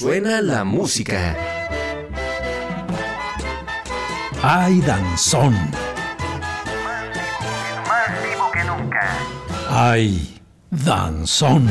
[0.00, 1.36] Suena la música.
[4.42, 5.52] ¡Ay, danzón!
[7.86, 9.18] Más vivo que nunca.
[9.68, 10.40] ¡Ay,
[10.70, 11.68] danzón!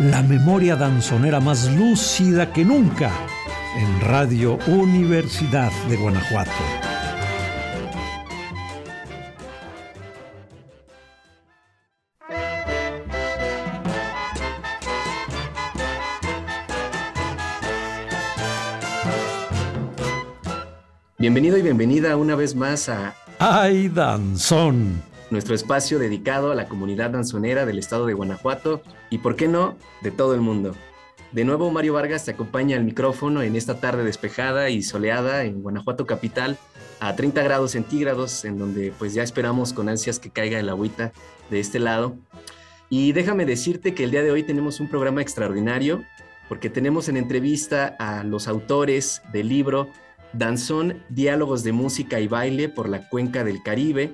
[0.00, 3.12] La memoria danzonera más lúcida que nunca
[3.76, 6.81] en Radio Universidad de Guanajuato.
[21.22, 25.00] Bienvenido y bienvenida una vez más a ¡Ay, danzón!
[25.30, 29.76] nuestro espacio dedicado a la comunidad danzonera del estado de Guanajuato y, por qué no,
[30.00, 30.74] de todo el mundo.
[31.30, 35.62] De nuevo, Mario Vargas te acompaña al micrófono en esta tarde despejada y soleada en
[35.62, 36.58] Guanajuato capital
[36.98, 41.12] a 30 grados centígrados, en donde pues ya esperamos con ansias que caiga el agüita
[41.50, 42.16] de este lado.
[42.90, 46.02] Y déjame decirte que el día de hoy tenemos un programa extraordinario
[46.48, 49.88] porque tenemos en entrevista a los autores del libro
[50.32, 54.12] Danzón, Diálogos de Música y Baile por la Cuenca del Caribe,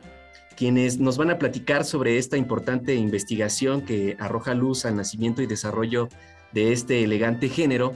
[0.56, 5.46] quienes nos van a platicar sobre esta importante investigación que arroja luz al nacimiento y
[5.46, 6.08] desarrollo
[6.52, 7.94] de este elegante género.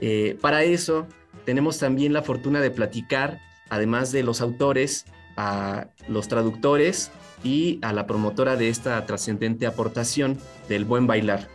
[0.00, 1.06] Eh, para eso
[1.44, 7.10] tenemos también la fortuna de platicar, además de los autores, a los traductores
[7.42, 10.38] y a la promotora de esta trascendente aportación
[10.68, 11.48] del buen bailar.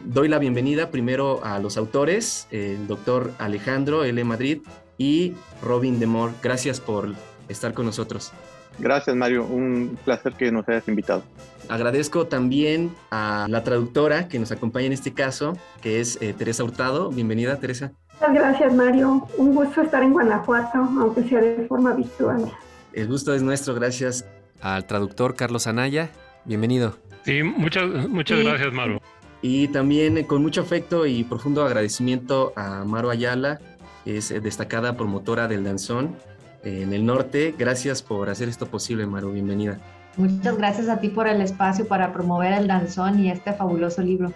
[0.00, 4.22] Doy la bienvenida primero a los autores, el doctor Alejandro L.
[4.24, 4.58] Madrid
[4.98, 6.32] y Robin Demore.
[6.42, 7.12] Gracias por
[7.48, 8.32] estar con nosotros.
[8.78, 9.44] Gracias, Mario.
[9.44, 11.22] Un placer que nos hayas invitado.
[11.68, 16.62] Agradezco también a la traductora que nos acompaña en este caso, que es eh, Teresa
[16.62, 17.10] Hurtado.
[17.10, 17.92] Bienvenida, Teresa.
[18.20, 19.26] Muchas gracias, Mario.
[19.38, 22.52] Un gusto estar en Guanajuato, aunque sea de forma virtual.
[22.92, 24.24] El gusto es nuestro, gracias.
[24.60, 26.10] Al traductor Carlos Anaya,
[26.44, 26.96] bienvenido.
[27.24, 28.44] Sí, muchas, muchas Sí.
[28.44, 29.00] gracias, Maru.
[29.42, 33.60] Y también eh, con mucho afecto y profundo agradecimiento a Maro Ayala,
[34.06, 36.16] es eh, destacada promotora del danzón
[36.64, 37.54] eh, en el norte.
[37.58, 39.30] Gracias por hacer esto posible, Maro.
[39.32, 39.78] Bienvenida.
[40.16, 44.32] Muchas gracias a ti por el espacio para promover el danzón y este fabuloso libro.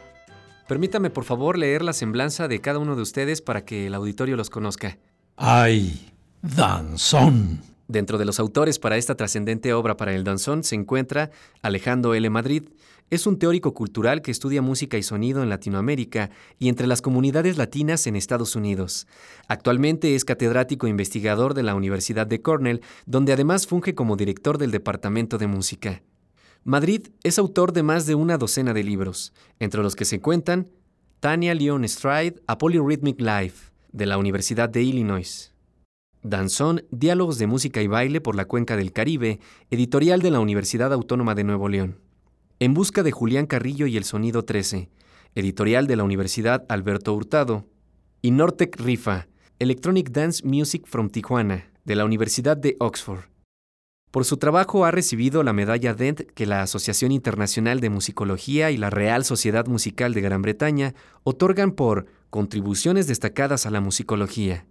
[0.69, 4.37] Permítame por favor leer la semblanza de cada uno de ustedes para que el auditorio
[4.37, 4.99] los conozca.
[5.37, 6.13] ¡Ay,
[6.43, 7.61] danzón!
[7.89, 11.31] Dentro de los autores para esta trascendente obra para el danzón se encuentra
[11.61, 12.31] Alejandro L.
[12.31, 12.69] Madrid.
[13.11, 17.59] Es un teórico cultural que estudia música y sonido en Latinoamérica y entre las comunidades
[17.59, 19.09] latinas en Estados Unidos.
[19.49, 24.59] Actualmente es catedrático e investigador de la Universidad de Cornell, donde además funge como director
[24.59, 26.03] del Departamento de Música.
[26.63, 30.69] Madrid es autor de más de una docena de libros, entre los que se cuentan
[31.19, 35.53] Tania Leon Stride, A Polyrhythmic Life, de la Universidad de Illinois.
[36.23, 40.93] Danzón, Diálogos de Música y Baile por la Cuenca del Caribe, editorial de la Universidad
[40.93, 42.10] Autónoma de Nuevo León.
[42.63, 44.91] En busca de Julián Carrillo y el Sonido 13,
[45.35, 47.65] editorial de la Universidad Alberto Hurtado.
[48.21, 49.29] Y Nortec Rifa,
[49.59, 53.31] Electronic Dance Music from Tijuana, de la Universidad de Oxford.
[54.11, 58.77] Por su trabajo ha recibido la medalla Dent que la Asociación Internacional de Musicología y
[58.77, 64.67] la Real Sociedad Musical de Gran Bretaña otorgan por contribuciones destacadas a la musicología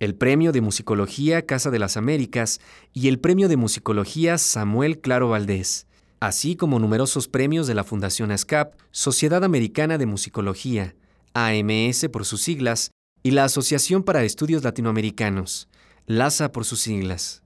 [0.00, 2.60] el Premio de Musicología Casa de las Américas
[2.92, 5.86] y el Premio de Musicología Samuel Claro Valdés,
[6.26, 10.94] así como numerosos premios de la Fundación ASCAP, Sociedad Americana de Musicología,
[11.34, 12.90] AMS por sus siglas,
[13.22, 15.68] y la Asociación para Estudios Latinoamericanos,
[16.06, 17.42] LASA por sus siglas.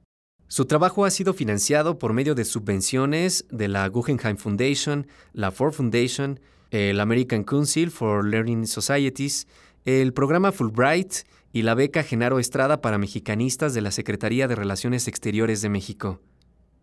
[0.47, 5.73] Su trabajo ha sido financiado por medio de subvenciones de la Guggenheim Foundation, la Ford
[5.73, 6.41] Foundation,
[6.71, 9.47] el American Council for Learning Societies,
[9.85, 15.09] el programa Fulbright y la beca Genaro Estrada para mexicanistas de la Secretaría de Relaciones
[15.09, 16.21] Exteriores de México.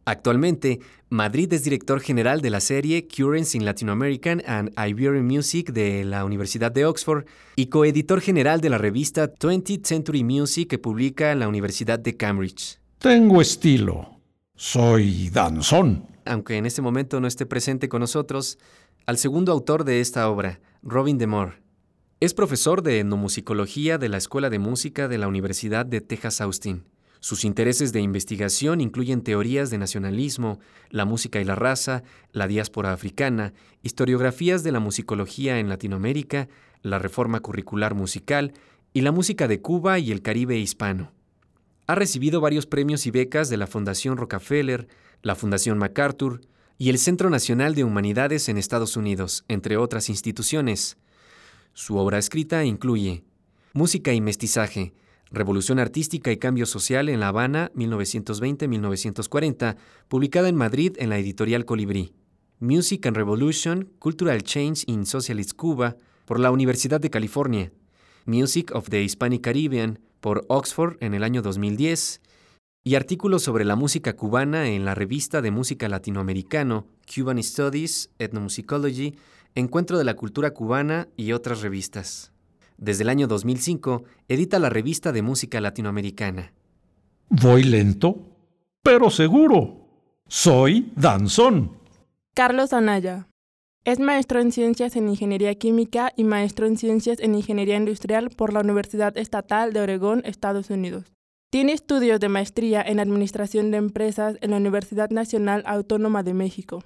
[0.08, 5.72] Actualmente, Madrid es director general de la serie Currents in Latin American and Iberian Music
[5.72, 10.78] de la Universidad de Oxford y coeditor general de la revista 20th Century Music que
[10.78, 12.80] publica la Universidad de Cambridge.
[13.00, 14.20] Tengo estilo.
[14.56, 16.06] Soy danzón.
[16.26, 18.60] Aunque en este momento no esté presente con nosotros,
[19.08, 21.64] al segundo autor de esta obra, Robin DeMore.
[22.20, 26.84] Es profesor de etnomusicología de la Escuela de Música de la Universidad de Texas Austin.
[27.26, 30.60] Sus intereses de investigación incluyen teorías de nacionalismo,
[30.92, 33.52] la música y la raza, la diáspora africana,
[33.82, 36.50] historiografías de la musicología en Latinoamérica,
[36.84, 38.54] la reforma curricular musical
[38.94, 41.14] y la música de Cuba y el Caribe hispano.
[41.88, 44.88] Ha recibido varios premios y becas de la Fundación Rockefeller,
[45.24, 46.42] la Fundación MacArthur
[46.78, 50.98] y el Centro Nacional de Humanidades en Estados Unidos, entre otras instituciones.
[51.74, 53.24] Su obra escrita incluye
[53.74, 54.94] Música y Mestizaje,
[55.35, 59.76] Revolución Artística y Cambio Social en La Habana, 1920-1940,
[60.08, 62.14] publicada en Madrid en la editorial Colibrí.
[62.59, 67.73] Music and Revolution, Cultural Change in Socialist Cuba, por la Universidad de California,
[68.26, 72.22] Music of the Hispanic Caribbean por Oxford en el año 2010
[72.84, 79.17] y artículos sobre la música cubana en la revista de música latinoamericano Cuban Studies, Ethnomusicology,
[79.53, 82.31] Encuentro de la Cultura Cubana y otras revistas.
[82.78, 86.54] Desde el año 2005 edita la revista de música latinoamericana.
[87.30, 88.18] Voy lento,
[88.84, 89.88] pero seguro.
[90.28, 91.72] Soy danzón.
[92.34, 93.28] Carlos Anaya.
[93.86, 98.52] Es maestro en Ciencias en Ingeniería Química y maestro en Ciencias en Ingeniería Industrial por
[98.52, 101.14] la Universidad Estatal de Oregón, Estados Unidos.
[101.52, 106.84] Tiene estudios de maestría en Administración de Empresas en la Universidad Nacional Autónoma de México.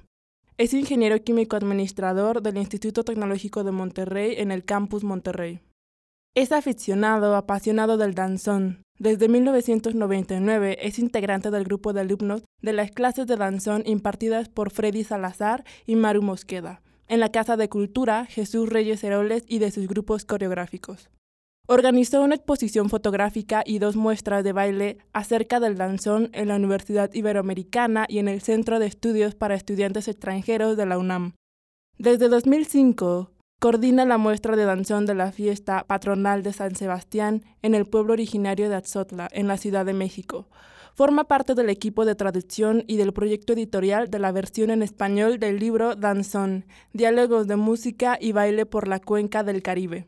[0.57, 5.61] Es ingeniero químico administrador del Instituto Tecnológico de Monterrey en el campus Monterrey.
[6.35, 8.83] Es aficionado, apasionado del danzón.
[8.99, 14.71] Desde 1999 es integrante del grupo de alumnos de las clases de danzón impartidas por
[14.71, 19.71] Freddy Salazar y Maru Mosqueda, en la Casa de Cultura Jesús Reyes Heroles y de
[19.71, 21.09] sus grupos coreográficos.
[21.67, 27.13] Organizó una exposición fotográfica y dos muestras de baile acerca del danzón en la Universidad
[27.13, 31.33] Iberoamericana y en el Centro de Estudios para Estudiantes Extranjeros de la UNAM.
[31.97, 37.75] Desde 2005, coordina la muestra de danzón de la fiesta patronal de San Sebastián en
[37.75, 40.47] el pueblo originario de Atzotla, en la Ciudad de México.
[40.95, 45.39] Forma parte del equipo de traducción y del proyecto editorial de la versión en español
[45.39, 50.07] del libro Danzón, Diálogos de Música y Baile por la Cuenca del Caribe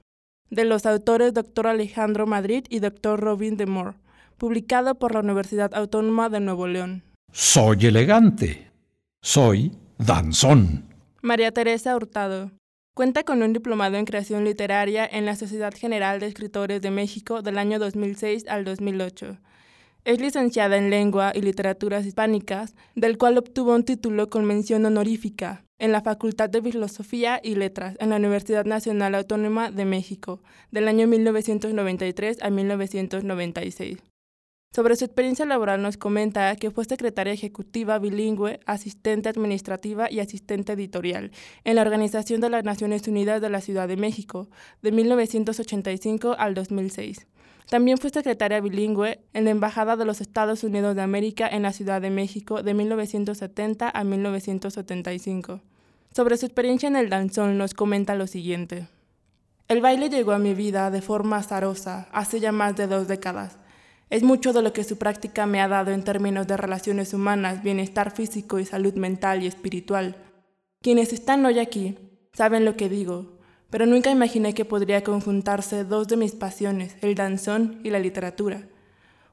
[0.52, 1.66] de los autores Dr.
[1.66, 3.20] Alejandro Madrid y Dr.
[3.20, 3.98] Robin de Moore,
[4.38, 7.04] publicado por la Universidad Autónoma de Nuevo León.
[7.32, 8.70] Soy elegante.
[9.24, 10.84] Soy danzón.
[11.22, 12.52] María Teresa Hurtado.
[12.94, 17.42] Cuenta con un diplomado en creación literaria en la Sociedad General de Escritores de México
[17.42, 19.38] del año 2006 al 2008
[20.04, 25.64] es licenciada en Lengua y Literaturas Hispánicas, del cual obtuvo un título con mención honorífica
[25.78, 30.42] en la Facultad de Filosofía y Letras en la Universidad Nacional Autónoma de México,
[30.72, 34.11] del año 1993 a 1996.
[34.74, 40.72] Sobre su experiencia laboral nos comenta que fue secretaria ejecutiva bilingüe, asistente administrativa y asistente
[40.72, 41.32] editorial
[41.66, 44.48] en la Organización de las Naciones Unidas de la Ciudad de México,
[44.82, 47.28] de 1985 al 2006.
[47.70, 51.74] También fue secretaria bilingüe en la Embajada de los Estados Unidos de América en la
[51.74, 55.60] Ciudad de México de 1970 a 1975.
[56.16, 58.88] Sobre su experiencia en el danzón nos comenta lo siguiente.
[59.68, 63.61] El baile llegó a mi vida de forma azarosa hace ya más de dos décadas.
[64.12, 67.64] Es mucho de lo que su práctica me ha dado en términos de relaciones humanas,
[67.64, 70.18] bienestar físico y salud mental y espiritual.
[70.82, 71.98] Quienes están hoy aquí
[72.34, 77.16] saben lo que digo, pero nunca imaginé que podría conjuntarse dos de mis pasiones, el
[77.16, 78.68] danzón y la literatura.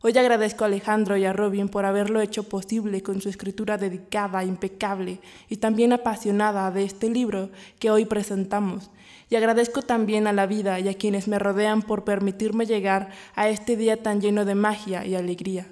[0.01, 4.45] Hoy agradezco a Alejandro y a Robin por haberlo hecho posible con su escritura dedicada,
[4.45, 8.93] impecable y también apasionada de este libro que hoy presentamos.
[9.31, 13.49] Y agradezco también a la vida y a quienes me rodean por permitirme llegar a
[13.49, 15.67] este día tan lleno de magia y alegría.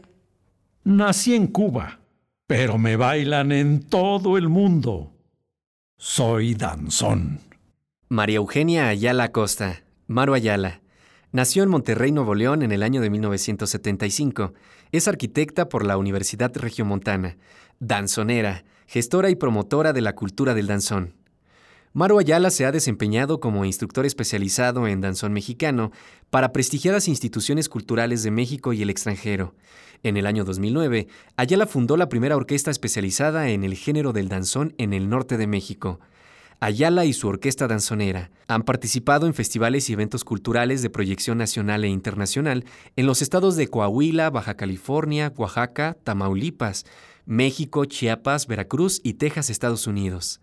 [0.84, 1.98] Nací en Cuba,
[2.46, 5.12] pero me bailan en todo el mundo.
[5.98, 7.40] Soy danzón.
[8.08, 10.80] María Eugenia Ayala Costa, Maru Ayala.
[11.32, 14.54] Nació en Monterrey, Nuevo León, en el año de 1975.
[14.92, 17.36] Es arquitecta por la Universidad Regiomontana,
[17.80, 21.14] danzonera, gestora y promotora de la cultura del danzón.
[21.92, 25.92] Maru Ayala se ha desempeñado como instructor especializado en danzón mexicano
[26.30, 29.54] para prestigiadas instituciones culturales de México y el extranjero.
[30.02, 34.74] En el año 2009, Ayala fundó la primera orquesta especializada en el género del danzón
[34.78, 36.00] en el norte de México.
[36.60, 41.84] Ayala y su orquesta danzonera han participado en festivales y eventos culturales de proyección nacional
[41.84, 42.64] e internacional
[42.96, 46.86] en los estados de Coahuila, Baja California, Oaxaca, Tamaulipas,
[47.26, 50.40] México, Chiapas, Veracruz y Texas, Estados Unidos.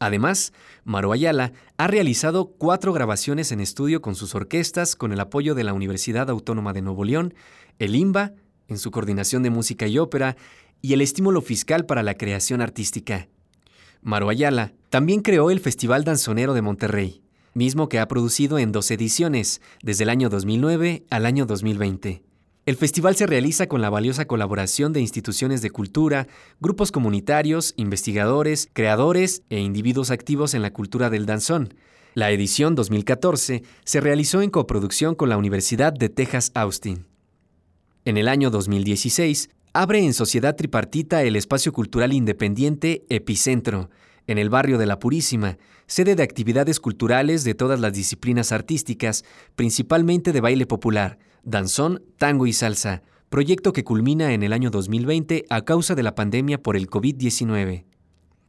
[0.00, 5.54] Además, Maro Ayala ha realizado cuatro grabaciones en estudio con sus orquestas con el apoyo
[5.54, 7.34] de la Universidad Autónoma de Nuevo León,
[7.78, 8.32] el IMBA,
[8.68, 10.36] en su coordinación de música y ópera,
[10.80, 13.28] y el estímulo fiscal para la creación artística.
[14.00, 18.90] Maro Ayala también creó el Festival Danzonero de Monterrey, mismo que ha producido en dos
[18.90, 22.29] ediciones, desde el año 2009 al año 2020.
[22.70, 26.28] El festival se realiza con la valiosa colaboración de instituciones de cultura,
[26.60, 31.74] grupos comunitarios, investigadores, creadores e individuos activos en la cultura del danzón.
[32.14, 37.06] La edición 2014 se realizó en coproducción con la Universidad de Texas Austin.
[38.04, 43.90] En el año 2016, abre en Sociedad Tripartita el espacio cultural independiente Epicentro,
[44.28, 45.58] en el barrio de La Purísima,
[45.88, 49.24] sede de actividades culturales de todas las disciplinas artísticas,
[49.56, 55.44] principalmente de baile popular, danzón, tango y salsa, proyecto que culmina en el año 2020
[55.48, 57.84] a causa de la pandemia por el COVID-19.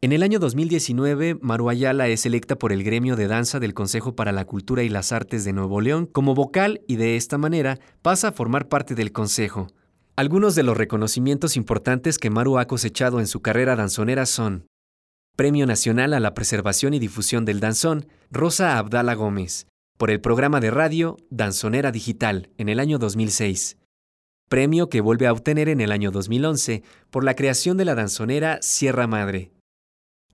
[0.03, 4.15] En el año 2019, Maru Ayala es electa por el gremio de danza del Consejo
[4.15, 7.77] para la Cultura y las Artes de Nuevo León como vocal y de esta manera
[8.01, 9.67] pasa a formar parte del Consejo.
[10.15, 14.65] Algunos de los reconocimientos importantes que Maru ha cosechado en su carrera danzonera son
[15.37, 19.67] Premio Nacional a la Preservación y Difusión del Danzón, Rosa Abdala Gómez,
[20.01, 23.77] por el programa de radio Danzonera Digital en el año 2006.
[24.49, 26.81] Premio que vuelve a obtener en el año 2011
[27.11, 29.51] por la creación de la danzonera Sierra Madre.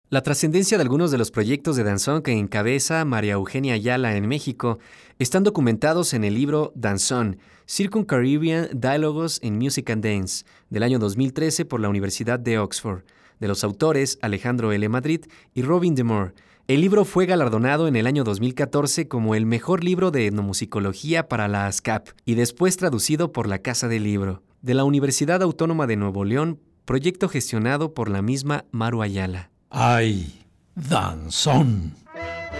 [0.09, 4.29] La trascendencia de algunos de los proyectos de danzón que encabeza María Eugenia Ayala en
[4.29, 4.79] México
[5.19, 11.65] están documentados en el libro Danzón, Circum-Caribbean Dialogues in Music and Dance, del año 2013
[11.65, 13.03] por la Universidad de Oxford,
[13.41, 14.87] de los autores Alejandro L.
[14.87, 16.31] Madrid y Robin DeMore.
[16.67, 21.47] El libro fue galardonado en el año 2014 como el mejor libro de etnomusicología para
[21.47, 25.95] la ASCAP y después traducido por la Casa del Libro, de la Universidad Autónoma de
[25.95, 29.49] Nuevo León, proyecto gestionado por la misma Maru Ayala.
[29.69, 30.43] ¡Ay!
[30.75, 31.95] Danzón.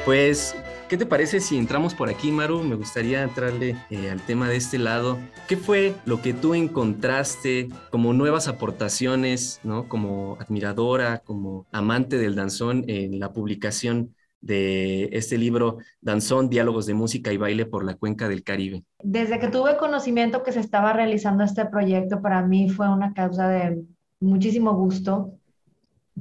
[0.06, 0.56] Pues,
[0.88, 2.64] ¿qué te parece si entramos por aquí, Maru?
[2.64, 5.18] Me gustaría entrarle eh, al tema de este lado.
[5.48, 9.88] ¿Qué fue lo que tú encontraste como nuevas aportaciones, ¿no?
[9.88, 16.94] Como admiradora, como amante del danzón en la publicación de este libro Danzón, Diálogos de
[16.94, 18.84] Música y Baile por la Cuenca del Caribe?
[19.04, 23.50] Desde que tuve conocimiento que se estaba realizando este proyecto, para mí fue una causa
[23.50, 23.84] de
[24.20, 25.34] muchísimo gusto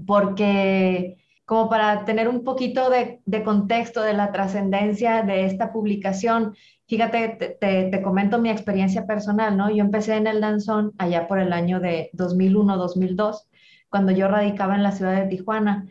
[0.07, 6.57] porque como para tener un poquito de, contexto de la trascendencia de esta publicación,
[6.89, 9.71] fíjate, te, comento mi experiencia personal, ¿no?
[9.71, 13.47] Yo empecé en el danzón allá por el año de 2001-2002,
[13.89, 15.87] cuando yo radicaba en la ciudad de Tijuana.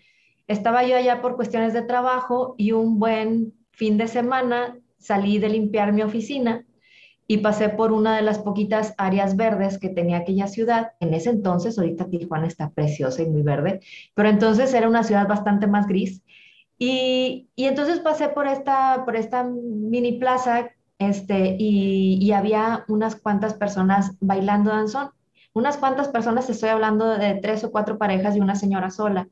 [0.45, 5.50] Estaba yo allá por cuestiones de trabajo y un buen fin de semana salí de
[5.50, 6.65] limpiar mi oficina
[7.27, 10.91] y pasé por una de las poquitas áreas verdes que tenía aquella ciudad.
[11.00, 13.79] En ese entonces, ahorita Tijuana está preciosa y muy verde,
[14.13, 16.22] pero entonces era una ciudad bastante más gris.
[16.77, 23.15] Y, y entonces pasé por esta, por esta mini plaza este, y, y, había unas
[23.15, 25.10] cuantas personas bailando danzón.
[25.53, 29.29] Unas cuantas personas, estoy hablando de tres o cuatro parejas y una señora sola.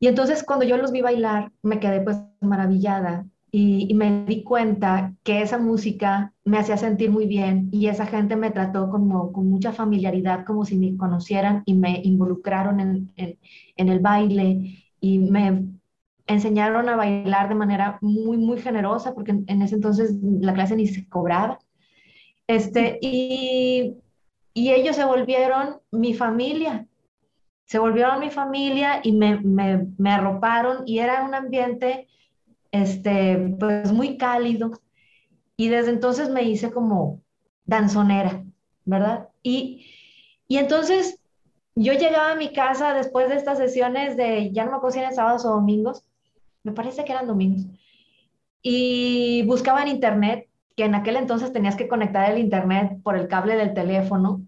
[0.00, 5.14] Y entonces cuando yo los vi bailar, me quedé pues maravillada y, me di cuenta
[5.22, 9.48] que esa música me hacía sentir muy bien y esa gente me trató como, con
[9.48, 15.64] mucha familiaridad, como si me conocieran y me involucraron en, en, el baile y me
[16.26, 20.88] enseñaron a bailar de manera muy, muy generosa, porque en, ese entonces la clase ni
[20.88, 21.60] se cobraba.
[22.48, 23.94] Este, y,
[24.52, 26.88] y ellos se volvieron mi familia,
[27.64, 32.08] se volvieron mi familia y me, me, me arroparon y era un ambiente
[32.72, 34.72] este, pues muy cálido.
[35.60, 37.20] Y desde entonces me hice como
[37.66, 38.42] danzonera,
[38.86, 39.28] ¿verdad?
[39.42, 39.84] Y,
[40.48, 41.20] y entonces
[41.74, 45.00] yo llegaba a mi casa después de estas sesiones de, ya no me acuerdo si
[45.00, 46.02] eran sábados o domingos,
[46.62, 47.66] me parece que eran domingos,
[48.62, 50.48] y buscaba en internet,
[50.78, 54.40] que en aquel entonces tenías que conectar el internet por el cable del teléfono,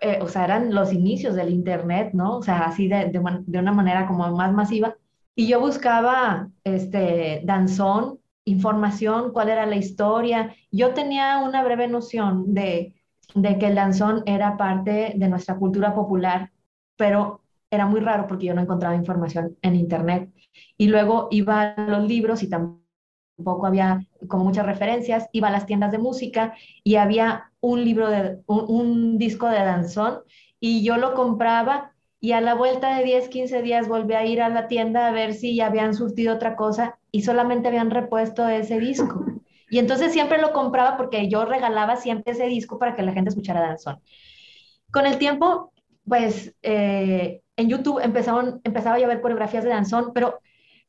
[0.00, 2.36] eh, o sea, eran los inicios del internet, ¿no?
[2.36, 4.94] O sea, así de, de, de una manera como más masiva.
[5.34, 10.54] Y yo buscaba este, danzón, información, cuál era la historia.
[10.70, 12.94] Yo tenía una breve noción de,
[13.34, 16.52] que el danzón era parte de nuestra cultura popular,
[16.96, 20.32] pero era muy raro porque yo no encontraba información en internet.
[20.78, 25.66] Y luego iba a los libros y tampoco había como muchas referencias, iba a las
[25.66, 30.20] tiendas de música y había un libro de un disco de danzón
[30.60, 31.95] y yo lo compraba
[32.26, 35.12] y a la vuelta de 10, 15 días volví a ir a la tienda a
[35.12, 39.24] ver si ya habían surtido otra cosa y solamente habían repuesto ese disco.
[39.70, 43.28] Y entonces siempre lo compraba porque yo regalaba siempre ese disco para que la gente
[43.28, 44.00] escuchara danzón.
[44.90, 45.72] Con el tiempo,
[46.04, 50.40] pues eh, en YouTube empezaron, empezaba a ver coreografías de danzón, pero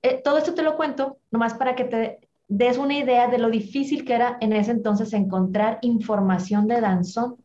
[0.02, 3.52] eh, todo esto te lo cuento nomás para que te des una idea de lo
[3.52, 7.38] difícil que era en ese entonces encontrar información de danzón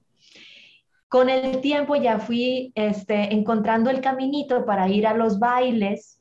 [1.12, 6.18] con el tiempo ya fui este, encontrando el caminito para ir a los bailes,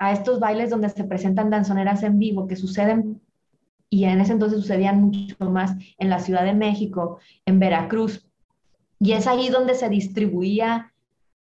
[0.00, 3.22] a estos bailes donde se presentan danzoneras en vivo que suceden,
[3.88, 8.26] y en ese entonces sucedían mucho más en la Ciudad de México, en Veracruz.
[8.98, 10.92] Y es ahí donde se distribuía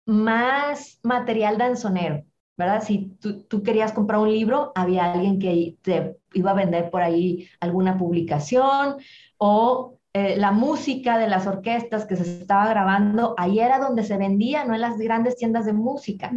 [0.04, 2.22] más material danzonero,
[2.58, 2.82] ¿verdad?
[2.82, 7.00] Si tú, tú, querías comprar un libro, había alguien que te iba a vender por
[7.00, 8.96] ahí alguna publicación
[9.38, 14.16] o eh, la música de las orquestas que se estaba grabando, ahí era donde se
[14.16, 16.30] vendía, no en las grandes tiendas de música.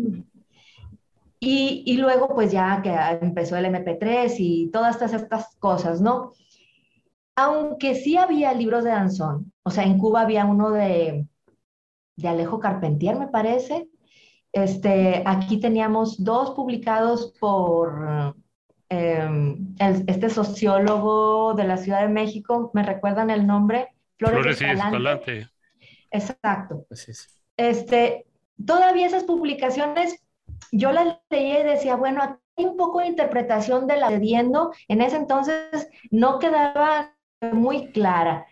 [1.40, 2.92] Y, y, luego pues ya que
[3.24, 6.32] empezó el MP3 y todas estas, estas cosas, ¿no?
[7.36, 11.28] Aunque sí había libros de danzón, o sea, en Cuba había uno de,
[12.16, 13.88] de Alejo Carpentier, me parece,
[14.52, 18.36] Este, aquí teníamos dos publicados por
[18.90, 23.90] em, este sociólogo de la Ciudad de México, ¿me recuerdan el nombre?
[24.18, 25.48] Flores, Escalante.
[26.12, 26.86] Exacto.
[27.58, 28.26] Este,
[28.66, 30.24] todavía esas publicaciones,
[30.72, 35.02] yo las leía y decía, bueno, hay un poco de interpretación de la cediendo, en
[35.02, 37.14] ese entonces no quedaba
[37.52, 38.48] muy clara.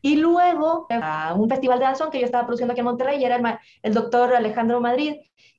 [0.00, 3.24] Y luego, a un festival de danzón que yo estaba produciendo aquí en Monterrey, y
[3.24, 5.16] era el, el doctor Alejandro Madrid,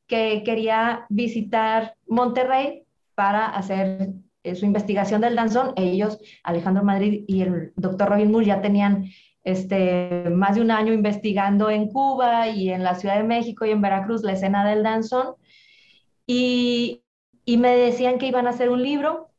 [0.08, 2.85] que quería visitar Monterrey
[3.16, 4.10] para hacer
[4.44, 5.74] eh, su investigación del danzón.
[5.76, 9.06] Ellos, Alejandro Madrid y el doctor Robin Moore, ya tenían
[9.44, 13.72] este, más de un año investigando en Cuba y en la Ciudad de México y
[13.72, 15.36] en Veracruz la escena del danzón.
[16.28, 17.04] Y,
[17.46, 19.30] y me decían que iban a hacer un libro.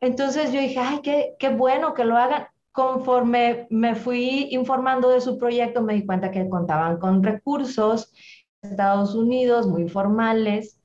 [0.00, 5.22] Entonces yo dije, ay, qué, qué bueno que lo hagan conforme me fui informando de
[5.22, 8.12] su proyecto, me di cuenta que contaban con recursos
[8.60, 10.75] Estados Unidos muy formales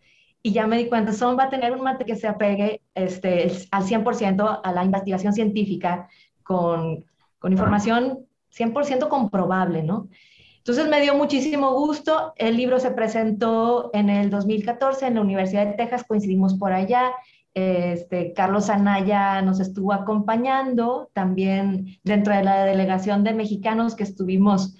[0.43, 3.51] y ya me di cuenta, son va a tener un mate que se apegue este,
[3.71, 6.09] al 100% a la investigación científica
[6.43, 7.05] con,
[7.39, 10.09] con información 100% comprobable, ¿no?
[10.57, 12.33] Entonces me dio muchísimo gusto.
[12.37, 17.11] El libro se presentó en el 2014 en la Universidad de Texas, coincidimos por allá.
[17.53, 24.77] Este, Carlos Anaya nos estuvo acompañando también dentro de la delegación de mexicanos que estuvimos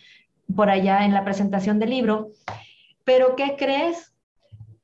[0.56, 2.30] por allá en la presentación del libro.
[3.04, 4.11] Pero ¿qué crees?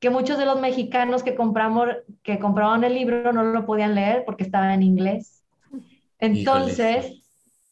[0.00, 1.88] Que muchos de los mexicanos que, compramos,
[2.22, 5.44] que compraban el libro no lo podían leer porque estaba en inglés.
[6.18, 7.22] Entonces,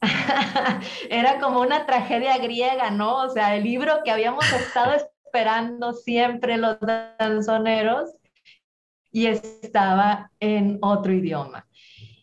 [1.10, 3.22] era como una tragedia griega, ¿no?
[3.22, 6.78] O sea, el libro que habíamos estado esperando siempre los
[7.18, 8.10] danzoneros
[9.10, 11.66] y estaba en otro idioma.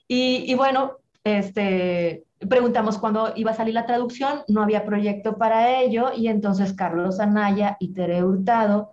[0.08, 6.12] Y, bueno, este, preguntamos cuándo iba a salir la traducción, no había proyecto para ello
[6.16, 8.92] y entonces Carlos Anaya y Tere Hurtado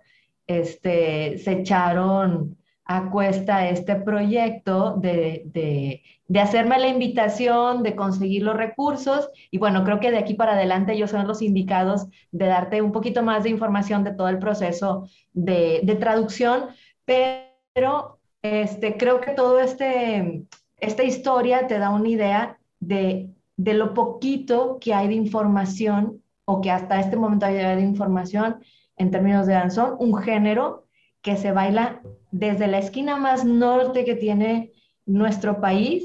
[0.59, 5.43] este, se echaron a cuesta este proyecto de,
[6.27, 9.29] de, hacerme la invitación, de conseguir los recursos.
[9.49, 12.91] Y bueno, creo que de aquí para adelante ellos son los indicados de darte un
[12.91, 16.69] poquito más de información de todo el proceso de, de traducción,
[17.05, 20.45] pero pero este, creo que todo este,
[20.77, 26.61] esta historia te da una idea de, de lo poquito que hay de información o
[26.61, 28.61] que hasta este momento hay de información
[29.01, 30.85] en términos de danzón, un género
[31.21, 34.71] que se baila desde la esquina más norte que tiene
[35.05, 36.03] nuestro país,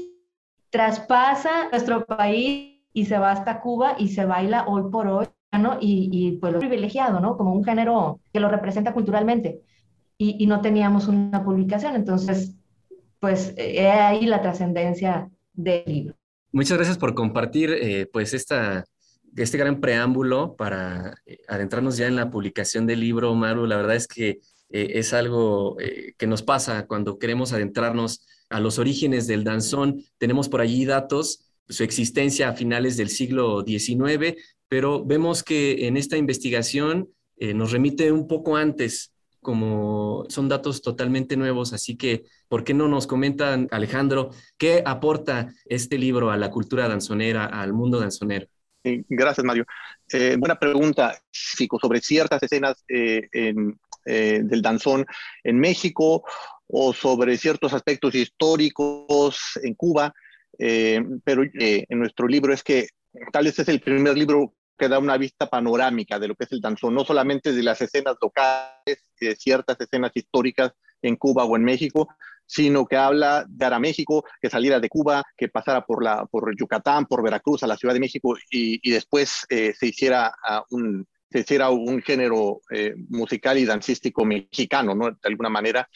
[0.69, 5.77] traspasa nuestro país y se va hasta Cuba y se baila hoy por hoy, ¿no?
[5.79, 7.37] Y, y pues lo privilegiado, ¿no?
[7.37, 9.61] Como un género que lo representa culturalmente
[10.17, 11.95] y, no teníamos una publicación.
[11.95, 12.55] Entonces,
[13.19, 16.15] pues he ahí la trascendencia del libro.
[16.51, 18.85] Muchas gracias por compartir eh, pues esta,
[19.43, 23.65] este gran preámbulo para eh, adentrarnos ya en la publicación del libro, Maru.
[23.65, 25.77] La verdad es que eh, es algo
[26.17, 30.03] que nos pasa cuando queremos adentrarnos a los orígenes del danzón.
[30.17, 34.35] Tenemos por allí datos, su existencia a finales del siglo XIX,
[34.67, 39.11] pero vemos que en esta investigación nos remite un poco antes
[39.47, 45.53] como son datos totalmente nuevos, así que, ¿por qué no nos comentan, Alejandro, qué aporta
[45.63, 48.47] este libro a la cultura danzonera, al mundo danzonero?
[48.83, 49.65] Gracias, Mario.
[50.11, 55.05] Eh, buena pregunta, sobre ciertas escenas eh, eh, del danzón
[55.43, 56.23] en México
[56.67, 60.13] o sobre ciertos aspectos históricos en Cuba,
[60.57, 62.87] pero en nuestro libro es que
[63.31, 66.51] tal vez es el primer libro que da una vista panorámica de lo que es
[66.51, 71.55] el danzón, no solamente de las escenas locales, de ciertas escenas históricas en Cuba o
[71.55, 72.09] en México,
[72.47, 76.55] sino que habla de a México, que saliera de Cuba, que pasara por, la, por
[76.57, 80.33] Yucatán, por Veracruz, a la Ciudad de México y, después eh, se, hiciera,
[80.71, 85.11] un, se hiciera un género eh, musical y dancístico mexicano, ¿no?
[85.11, 85.87] De alguna manera.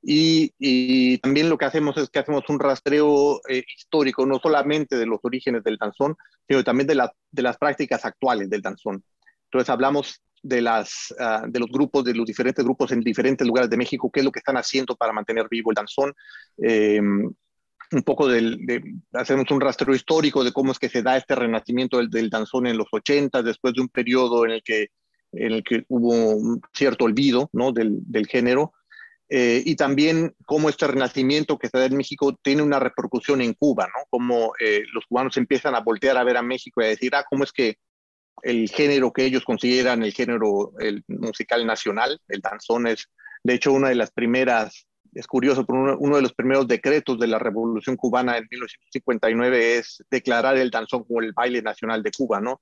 [0.00, 5.06] Y, también lo que hacemos es que hacemos un rastreo eh, histórico, no solamente de
[5.06, 6.14] los orígenes del danzón,
[6.46, 9.02] sino también de, de las prácticas actuales del danzón.
[9.46, 13.70] Entonces hablamos de, las, ah, de los grupos, de los diferentes grupos en diferentes lugares
[13.70, 16.14] de México, qué es lo que están haciendo para mantener vivo el danzón.
[16.58, 17.30] Em,
[17.92, 18.82] un poco del, de,
[19.12, 22.66] hacemos un rastreo histórico de cómo es que se da este renacimiento del, del danzón
[22.66, 24.88] en los 80, después de un periodo en el que,
[25.32, 27.72] en el que hubo cierto olvido ¿no?
[27.72, 28.72] del, del género.
[29.28, 33.54] Eh, y también cómo este renacimiento que se da en México tiene una repercusión en
[33.54, 34.04] Cuba, ¿no?
[34.08, 37.24] Cómo eh, los cubanos empiezan a voltear a ver a México y a decir, ah,
[37.28, 37.76] cómo es que
[38.42, 43.10] el género que ellos consideran el género el musical nacional, el danzón es,
[43.42, 47.26] de hecho, una de las primeras, es curioso, uno, uno de los primeros decretos de
[47.26, 52.40] la Revolución Cubana en 1959 es declarar el danzón como el baile nacional de Cuba,
[52.40, 52.60] ¿no?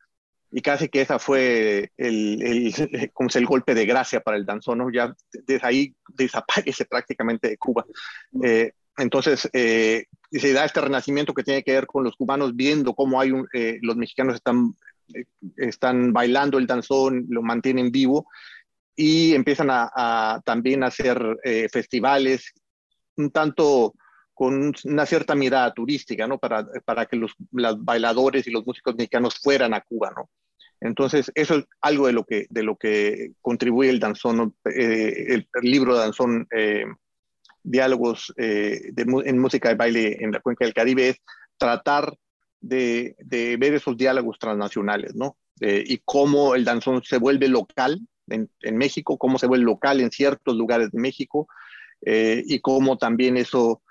[0.56, 2.72] y casi que esa fue el, el,
[3.12, 4.90] como el golpe de gracia para el danzón, ¿no?
[4.90, 7.84] Ya desde ahí desaparece prácticamente de Cuba.
[8.40, 12.94] Eh, entonces, eh, se da este renacimiento que tiene que ver con los cubanos viendo
[12.94, 14.76] cómo hay eh, los mexicanos están,
[15.56, 18.26] están bailando el danzón, lo mantienen vivo
[18.96, 21.20] y empiezan a, también a hacer
[21.70, 22.52] festivales
[23.16, 23.94] un tanto
[24.34, 26.38] con una cierta mirada turística, ¿no?
[26.38, 27.34] Para, para que los,
[27.78, 30.28] bailadores y los músicos mexicanos fueran a Cuba, ¿no?
[30.80, 35.48] Entonces, eso es algo de lo que, de lo que contribuye el danzón, eh, el,
[35.62, 36.84] libro Danzón, eh,
[37.62, 41.16] Diálogos eh, en música de baile en la cuenca del Caribe, es
[41.56, 42.12] tratar
[42.68, 45.36] de, ver esos diálogos transnacionales, ¿no?
[45.60, 50.56] y cómo el danzón se vuelve local en, México, cómo se vuelve local en ciertos
[50.56, 51.46] lugares de México,
[52.04, 53.82] y cómo también eso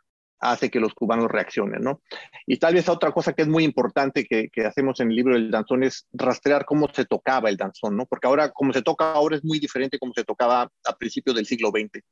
[0.43, 2.01] hace que los cubanos reaccionen, ¿no?
[2.45, 5.49] Y tal vez otra cosa que es muy importante que, hacemos en el libro del
[5.49, 8.05] danzón es rastrear cómo se tocaba el danzón, ¿no?
[8.05, 11.45] Porque ahora, como se toca ahora, es muy diferente como se tocaba a principios del
[11.45, 12.03] siglo XX.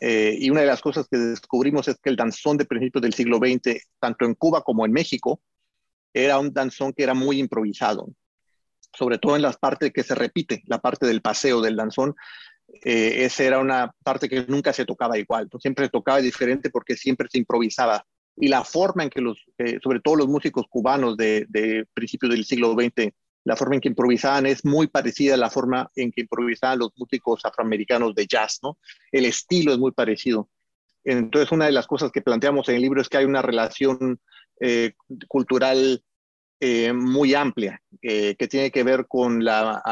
[0.00, 3.14] Eh, y una de las cosas que descubrimos es que el danzón de principios del
[3.14, 5.40] siglo XX, tanto en Cuba como en México,
[6.12, 8.08] era un danzón que era muy improvisado,
[8.92, 12.14] sobre todo en las partes que se repite, la parte del paseo del danzón,
[12.84, 16.96] eh, esa era una parte que nunca se tocaba igual, siempre se tocaba diferente porque
[16.96, 18.04] siempre se improvisaba.
[18.36, 22.32] Y la forma en que los, eh, sobre todo los músicos cubanos de, de principios
[22.32, 23.12] del siglo XX,
[23.44, 26.92] la forma en que improvisaban es muy parecida a la forma en que improvisaban los
[26.96, 28.78] músicos afroamericanos de jazz, ¿no?
[29.10, 30.48] El estilo es muy parecido.
[31.04, 34.20] Entonces, una de las cosas que planteamos en el libro es que hay una relación
[34.62, 34.92] eh,
[35.26, 36.02] cultural
[36.60, 39.82] eh, muy amplia eh, que tiene que ver con la,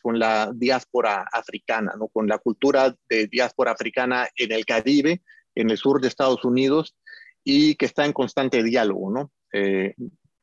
[0.00, 2.06] con la diáspora africana, ¿no?
[2.06, 5.22] con la cultura de diáspora africana en el Caribe,
[5.56, 6.94] en el sur de Estados Unidos,
[7.42, 9.10] y que está en constante diálogo.
[9.10, 9.32] ¿no?
[9.52, 9.94] Eh,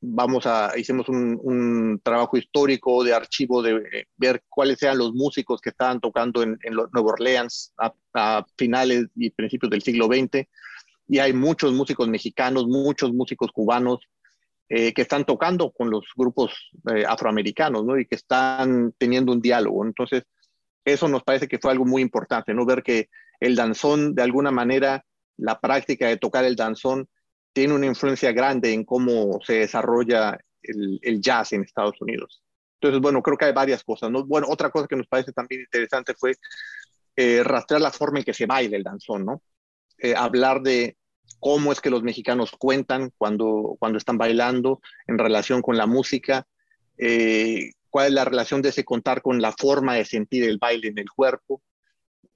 [0.01, 5.61] vamos a, hicimos un, un, trabajo histórico de archivo de ver cuáles eran los músicos
[5.61, 10.49] que estaban tocando en, en Nueva Orleans a, a, finales y principios del siglo XX.
[11.07, 13.99] Y hay muchos músicos mexicanos, muchos músicos cubanos,
[14.69, 16.51] eh, que están tocando con los grupos
[16.93, 17.97] eh, afroamericanos, ¿no?
[17.97, 19.85] Y que están teniendo un diálogo.
[19.85, 20.23] Entonces,
[20.83, 22.65] eso nos parece que fue algo muy importante, ¿no?
[22.65, 25.05] Ver que el danzón, de alguna manera,
[25.37, 27.07] la práctica de tocar el danzón
[27.53, 32.43] tiene una influencia grande en cómo se desarrolla el, el jazz en Estados Unidos.
[32.79, 34.25] Entonces, bueno, creo que hay varias cosas, ¿no?
[34.25, 36.35] Bueno, otra cosa que nos parece también interesante fue
[37.15, 39.41] eh, rastrear la forma en que se baila el danzón, ¿no?
[40.15, 40.97] Hablar de
[41.39, 46.47] cómo es que los mexicanos cuentan cuando, cuando están bailando en relación con la música,
[46.97, 50.89] eh, cuál es la relación de ese contar con la forma de sentir el baile
[50.89, 51.61] en el cuerpo,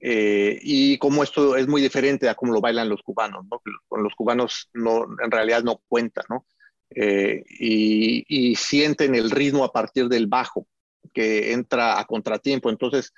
[0.04, 3.62] eh, y cómo esto es muy diferente a cómo lo bailan los cubanos, ¿no?
[3.86, 6.44] Con los cubanos no, en realidad no cuentan, ¿no?
[6.90, 10.66] Eh, y, sienten el ritmo a partir del bajo,
[11.14, 12.68] que entra a contratiempo.
[12.68, 13.12] Entonces,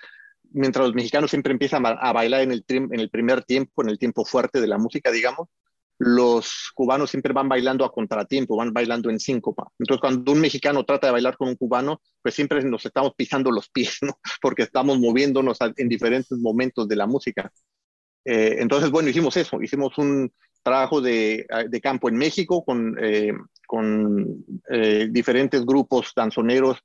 [0.55, 3.99] mientras los mexicanos siempre empiezan a, bailar en el, en el primer tiempo, en el
[3.99, 5.49] tiempo fuerte de la música, digamos,
[5.99, 9.71] los cubanos siempre van bailando a contratiempo, van bailando en síncopa.
[9.79, 13.51] Entonces, cuando un mexicano trata de bailar con un cubano, pues siempre nos estamos pisando
[13.51, 14.19] los pies, ¿no?
[14.41, 17.53] Porque estamos moviéndonos en diferentes momentos de la música.
[18.25, 21.47] Eh, entonces, bueno, hicimos eso, hicimos un trabajo de,
[21.83, 23.33] campo en México con, eh,
[23.67, 26.79] con eh, diferentes grupos danzoneros.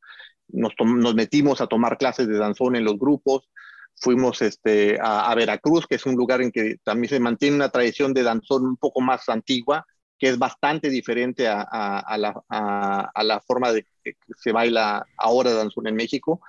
[0.51, 0.73] Nos,
[1.15, 3.49] metimos a tomar clases de danzón en los grupos,
[3.95, 8.13] fuimos este, a, Veracruz, que es un lugar en que también se mantiene una tradición
[8.13, 9.85] de danzón un poco más antigua,
[10.17, 16.41] que es bastante diferente a, la, forma de que se baila ahora danzón en México,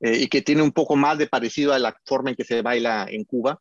[0.00, 2.62] eh, y que tiene un poco más de parecido a la forma en que se
[2.62, 3.60] baila en Cuba.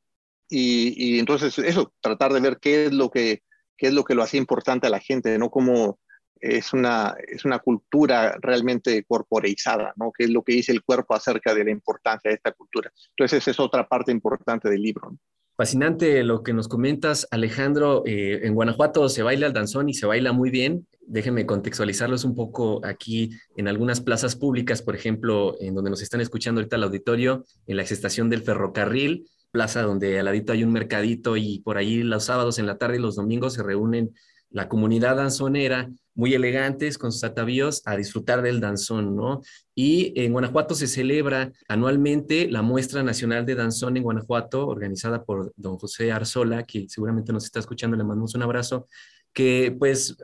[0.49, 3.43] Y, entonces eso, tratar de ver qué es lo que,
[3.77, 5.99] qué es lo que lo hace importante a la gente, no como
[6.39, 10.11] es una, es una cultura realmente corporeizada, ¿no?
[10.11, 12.91] que es lo que dice el cuerpo acerca de la importancia de esta cultura.
[13.09, 15.17] Entonces, esa es otra parte importante del libro.
[15.59, 18.03] Fascinante lo que nos comentas, Alejandro.
[18.05, 20.87] Eh, en Guanajuato se baila el danzón y se baila muy bien.
[21.01, 26.21] Déjenme contextualizarlos un poco aquí en algunas plazas públicas, por ejemplo, en donde nos están
[26.21, 30.71] escuchando ahorita el auditorio, en la estación del ferrocarril, plaza donde al ladito hay un
[30.71, 34.11] mercadito y por ahí los sábados en la tarde y los domingos se reúnen
[34.51, 39.41] la comunidad danzonera muy elegantes con sus atavíos a disfrutar del danzón, ¿no?
[39.73, 45.53] Y en Guanajuato se celebra anualmente la Muestra Nacional de Danzón en Guanajuato, organizada por
[45.55, 48.85] don José Arzola, que seguramente nos está escuchando, le mandamos un abrazo,
[49.31, 50.17] que pues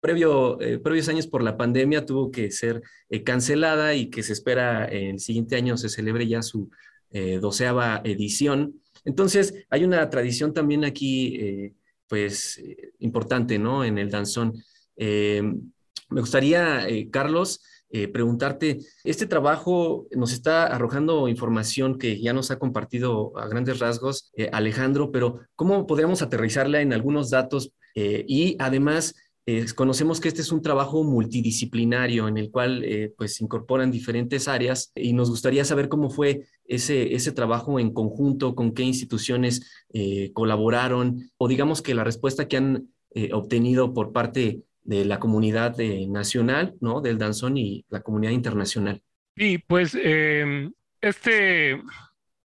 [0.00, 4.32] previo, eh, previos años por la pandemia tuvo que ser eh, cancelada y que se
[4.32, 6.70] espera en el siguiente año se celebre ya su
[7.10, 8.80] eh, doceava edición.
[9.04, 11.74] Entonces, hay una tradición también aquí,
[12.08, 12.62] pues,
[13.00, 13.84] importante, ¿no?
[13.84, 14.54] En el danzón.
[14.96, 15.42] Eh,
[16.12, 22.50] me gustaría, eh, Carlos, eh, preguntarte, este trabajo nos está arrojando información que ya nos
[22.50, 27.72] ha compartido a grandes rasgos eh, Alejandro, pero ¿cómo podríamos aterrizarla en algunos datos?
[27.94, 29.14] Y además,
[29.74, 32.82] conocemos que este es un trabajo multidisciplinario en el cual
[33.18, 37.92] pues se incorporan diferentes áreas y nos gustaría saber cómo fue ese, ese trabajo en
[37.92, 39.84] conjunto, con qué instituciones
[40.32, 42.88] colaboraron o digamos que la respuesta que han
[43.30, 45.76] obtenido por parte de la comunidad
[46.08, 47.00] nacional, ¿no?
[47.00, 49.02] Del danzón y la comunidad internacional.
[49.36, 51.80] Sí, pues em, este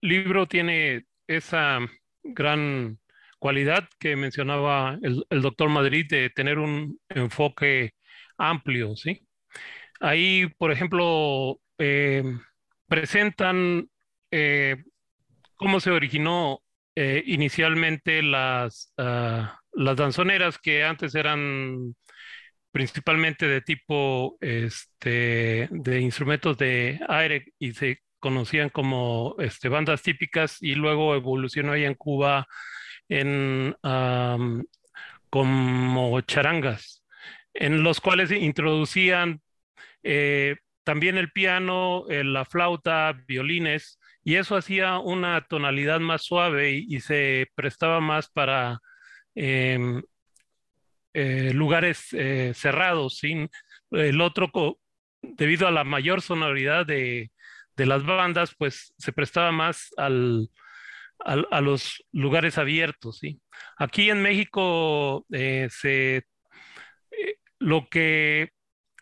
[0.01, 1.81] libro tiene esa
[2.23, 2.99] gran
[3.39, 7.95] cualidad que mencionaba el, doctor Madrid de tener un enfoque
[8.39, 9.27] amplio, ¿sí?
[10.01, 12.41] Ahí, por ejemplo, em,
[12.89, 13.89] presentan
[14.31, 14.77] eh,
[15.57, 16.61] cómo se originó
[16.95, 21.95] eh, inicialmente las, ah, las danzoneras que antes eran
[22.77, 30.59] principalmente de tipo este, de instrumentos de aire y se conocían como este, bandas típicas
[30.61, 32.47] y luego evolucionó ahí en Cuba
[33.09, 33.75] en,
[35.31, 37.03] como charangas,
[37.55, 39.41] en los cuales introducían
[40.03, 46.73] eh, también el piano, eh, la flauta, violines, y eso hacía una tonalidad más suave
[46.73, 48.81] y, se prestaba más para
[49.35, 50.03] em,
[51.19, 53.49] eh, lugares eh, cerrados, sin
[53.91, 54.51] el otro,
[55.23, 57.31] debido a la mayor sonoridad de,
[57.77, 60.51] las bandas, pues se prestaba más al,
[61.25, 63.21] a los lugares abiertos.
[63.21, 63.41] ¿sí?
[63.79, 66.25] Aquí en México eh, se,
[67.61, 68.51] lo que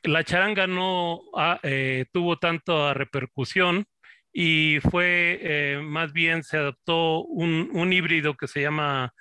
[0.05, 1.21] la charanga no
[2.13, 3.87] tuvo tanta repercusión
[4.33, 9.14] y fue más bien se adoptó un, un híbrido que se llama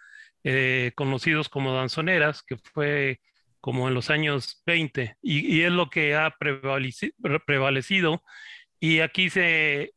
[0.44, 3.22] eh, conocidos como danzoneras, que fue
[3.62, 6.36] como en los años 20, y, es lo que ha
[7.46, 8.24] prevalecido.
[8.80, 9.94] Y aquí se,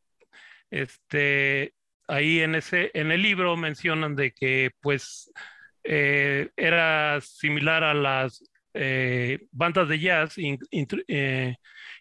[0.71, 1.73] este,
[2.07, 5.31] ahí en, ese, en el libro mencionan de que pues
[5.83, 10.35] eh, era similar a las eh, bandas de jazz,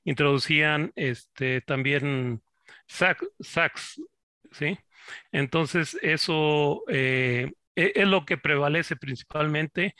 [0.04, 2.42] introducían este, también
[2.86, 4.00] sax, sax,
[4.52, 4.78] ¿sí?
[5.32, 9.94] Entonces eso e, es lo que prevalece principalmente.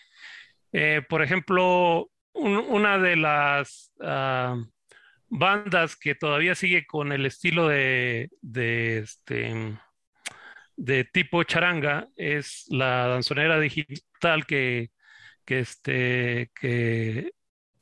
[0.73, 4.57] Eh, por ejemplo, una de las ah,
[5.29, 9.79] bandas que todavía sigue con el estilo de, este,
[10.77, 14.91] de tipo charanga es la danzonera digital que,
[15.45, 17.33] que, este, que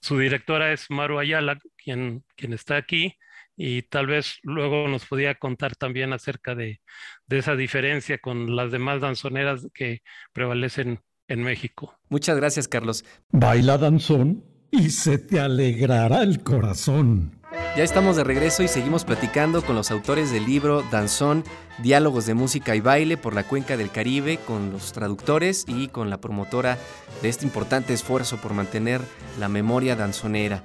[0.00, 3.16] su directora es Maru Ayala, quien, quien está aquí
[3.56, 6.80] y tal vez luego nos podía contar también acerca de,
[7.28, 11.98] esa diferencia con las demás danzoneras que prevalecen en México.
[12.08, 13.04] Muchas gracias, Carlos.
[13.30, 17.40] Baila danzón y se te alegrará el corazón.
[17.76, 21.44] Ya estamos de regreso y seguimos platicando con los autores del libro Danzón,
[21.82, 26.10] Diálogos de Música y Baile por la Cuenca del Caribe, con los traductores y con
[26.10, 26.78] la promotora
[27.22, 29.00] de este importante esfuerzo por mantener
[29.38, 30.62] la memoria danzonera.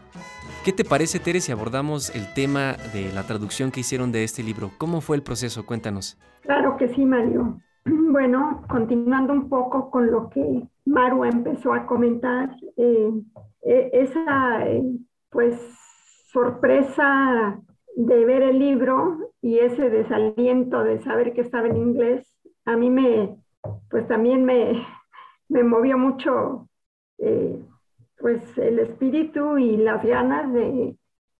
[0.63, 4.43] ¿Qué te parece, Tere, si abordamos el tema de la traducción que hicieron de este
[4.43, 4.71] libro?
[4.77, 5.65] ¿Cómo fue el proceso?
[5.65, 6.19] Cuéntanos.
[6.41, 7.59] Claro que sí, Mario.
[8.11, 13.11] Bueno, continuando un poco con lo que Maru empezó a comentar, eh,
[13.61, 14.83] eh, esa eh,
[15.29, 15.55] pues
[16.31, 17.59] sorpresa
[17.95, 22.27] de ver el libro y ese desaliento de saber que estaba en inglés,
[22.65, 23.37] a mí me,
[23.89, 24.85] pues también me,
[25.49, 26.67] me movió mucho
[28.19, 30.95] pues el espíritu y las ganas de,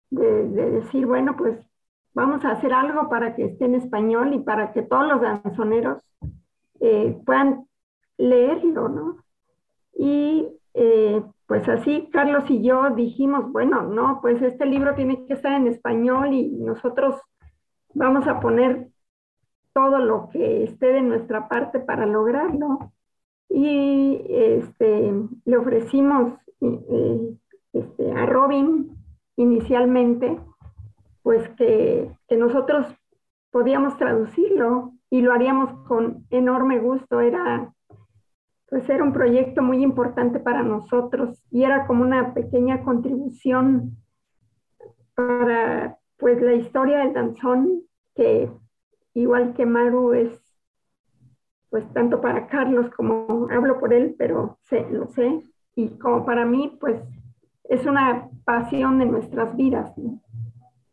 [0.09, 1.59] decir, bueno, pues
[2.13, 6.01] vamos a hacer algo para que esté en español y para que todos los danzoneros
[6.79, 7.67] eh, puedan
[8.17, 9.17] leerlo, ¿no?
[9.93, 15.33] Y eh, pues así Carlos y yo dijimos, bueno, no, pues este libro tiene que
[15.33, 17.21] estar en español y nosotros
[17.93, 18.89] vamos a poner
[19.73, 22.93] todo lo que esté de nuestra parte para lograrlo.
[23.49, 25.13] Y este,
[25.45, 28.91] le ofrecimos este, a Robin
[29.35, 30.39] inicialmente,
[31.23, 32.85] pues que, nosotros
[33.51, 37.19] podíamos traducirlo y lo haríamos con enorme gusto.
[37.21, 37.73] Era,
[38.69, 43.97] pues era un proyecto muy importante para nosotros y era como una pequeña contribución
[45.15, 47.81] para pues la historia del danzón,
[48.15, 48.51] que
[49.13, 50.49] igual que Maru es
[51.69, 55.43] pues tanto para Carlos como hablo por él, pero sé, lo sé,
[55.79, 57.01] y como para mí, pues
[57.63, 59.93] es una pasión de nuestras vidas.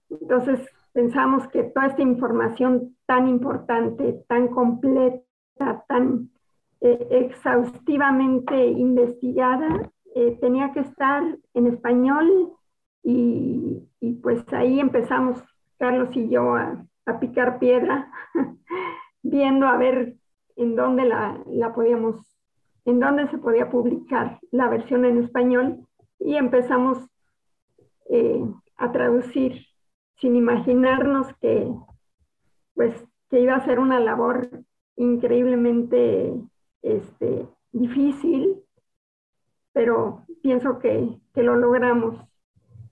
[0.09, 0.61] Entonces
[0.93, 5.25] pensamos que toda esta información tan importante, tan completa,
[5.89, 6.31] tan
[6.81, 11.23] eh, exhaustivamente investigada, eh, tenía que estar
[11.55, 12.53] en español
[13.03, 13.83] y,
[14.23, 15.43] pues ahí empezamos,
[15.79, 16.85] Carlos y yo, a,
[17.21, 18.11] picar piedra,
[19.23, 20.17] viendo a ver
[20.57, 22.36] en dónde la, podíamos,
[22.87, 25.87] en dónde se podía publicar la versión en español
[26.19, 26.99] y empezamos
[28.09, 28.43] eh,
[28.77, 29.67] a traducir
[30.21, 31.69] sin imaginarnos que,
[32.75, 34.49] pues, que iba a ser una labor
[34.97, 36.33] increíblemente
[36.83, 38.63] este, difícil,
[39.73, 42.17] pero pienso que, que lo logramos.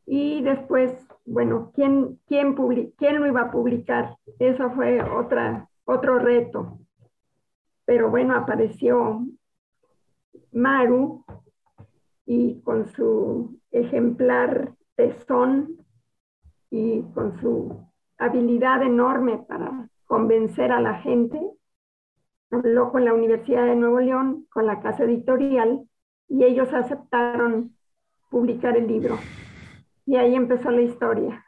[0.06, 0.92] Y después,
[1.24, 2.54] bueno, ¿quién, quién,
[2.96, 4.16] quién lo iba a publicar?
[4.38, 6.78] Eso fue otra, otro reto.
[7.86, 9.24] Pero bueno, apareció
[10.52, 11.24] Maru
[12.26, 15.76] y con su ejemplar tesón
[16.70, 17.86] y con su
[18.18, 21.40] habilidad enorme para convencer a la gente,
[22.50, 25.88] habló con la Universidad de Nuevo León, con la casa editorial,
[26.28, 27.76] y ellos aceptaron
[28.30, 29.18] publicar el libro.
[30.06, 31.44] Y ahí empezó la historia.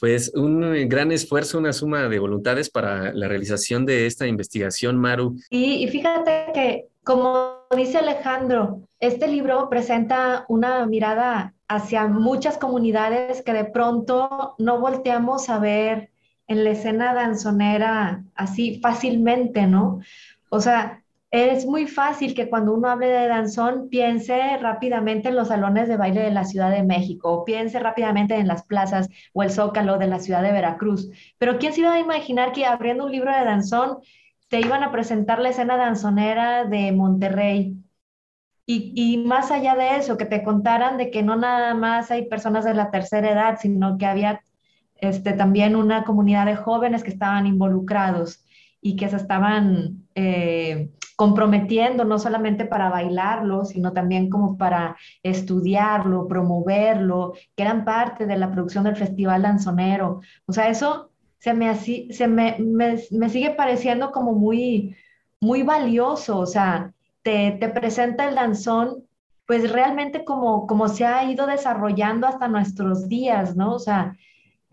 [0.00, 5.36] Pues un gran esfuerzo, una suma de voluntades para la realización de esta investigación, Maru.
[5.48, 13.42] Y, y fíjate que, como dice Alejandro, este libro presenta una mirada hacia muchas comunidades
[13.42, 16.10] que de pronto no volteamos a ver
[16.46, 20.00] en la escena danzonera así fácilmente, ¿no?
[20.50, 25.48] O sea, es muy fácil que cuando uno hable de danzón piense rápidamente en los
[25.48, 29.42] salones de baile de la Ciudad de México, o piense rápidamente en las plazas o
[29.42, 31.10] el zócalo de la ciudad de Veracruz.
[31.38, 34.00] Pero ¿quién se iba a imaginar que abriendo un libro de danzón
[34.52, 37.82] te iban a presentar la escena danzonera de Monterrey?
[38.66, 42.26] Y, y, más allá de eso, que te contaran de que no nada más hay
[42.28, 44.42] personas de la tercera edad, sino que había
[44.96, 48.44] este, también una comunidad de jóvenes que estaban involucrados
[48.82, 56.28] y que se estaban eh, comprometiendo no solamente para bailarlo, sino también como para estudiarlo,
[56.28, 60.20] promoverlo, que eran parte de la producción del Festival Danzonero.
[60.44, 61.11] O sea, eso
[61.42, 64.94] se me, se me, me, sigue pareciendo como muy,
[65.40, 69.02] muy valioso, o sea, te, te presenta el danzón
[69.44, 73.74] pues realmente como, como se ha ido desarrollando hasta nuestros días, ¿no?
[73.74, 74.16] O sea,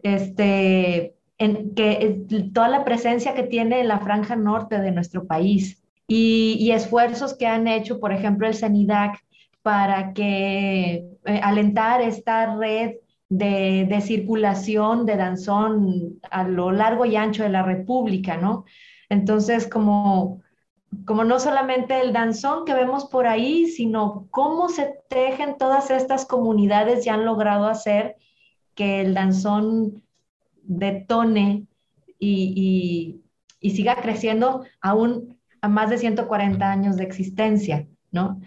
[0.04, 2.22] este, en que
[2.54, 7.68] toda la presencia que tiene la franja norte de nuestro país y, esfuerzos que han
[7.68, 9.18] hecho, por ejemplo, el CENIDAC
[9.64, 12.92] para que eh, alentar esta red
[13.30, 18.66] de, circulación de danzón a lo largo y ancho de la República, ¿no?
[19.08, 20.42] Entonces, como,
[21.06, 26.26] como no solamente el danzón que vemos por ahí, sino cómo se tejen todas estas
[26.26, 28.18] comunidades y han logrado hacer
[28.76, 30.04] que el danzón
[30.64, 31.66] detone
[32.20, 33.22] y,
[33.60, 38.40] y, siga creciendo aún a más de 140 años de existencia, ¿no?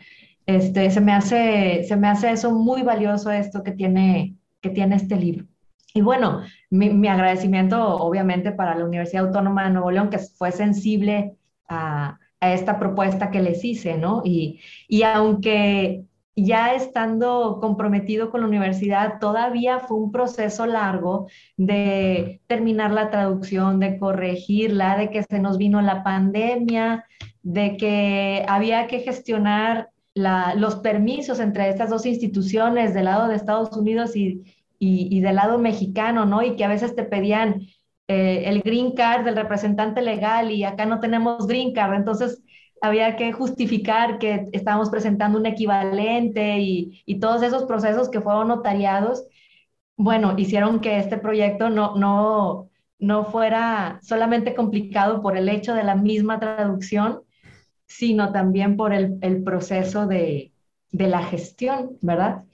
[0.47, 4.97] Este, se, me hace, se me hace eso muy valioso esto que tiene, que tiene
[4.97, 5.47] este libro.
[5.95, 10.51] Y bueno, mi, mi, agradecimiento obviamente para la Universidad Autónoma de Nuevo León, que fue
[10.51, 11.37] sensible
[11.69, 14.23] a, a esta propuesta que les hice, ¿no?
[14.25, 22.41] Y, y aunque ya estando comprometido con la universidad, todavía fue un proceso largo de
[22.47, 27.05] terminar la traducción, de corregirla, de que se nos vino la pandemia,
[27.43, 33.77] de que había que gestionar los permisos entre estas dos instituciones del lado de Estados
[33.77, 34.43] Unidos y,
[35.21, 36.43] del lado mexicano, ¿no?
[36.43, 37.63] Y que a veces te pedían
[38.09, 41.95] eh, el green card del representante legal y acá no tenemos green card.
[41.95, 42.43] Entonces,
[42.81, 48.49] había que justificar que estábamos presentando un equivalente y, y, todos esos procesos que fueron
[48.49, 49.25] notariados,
[49.97, 55.85] bueno, hicieron que este proyecto no, no, no fuera solamente complicado por el hecho de
[55.85, 57.23] la misma traducción,
[57.97, 60.53] sino también por el, proceso de,
[60.91, 62.45] la gestión, ¿verdad?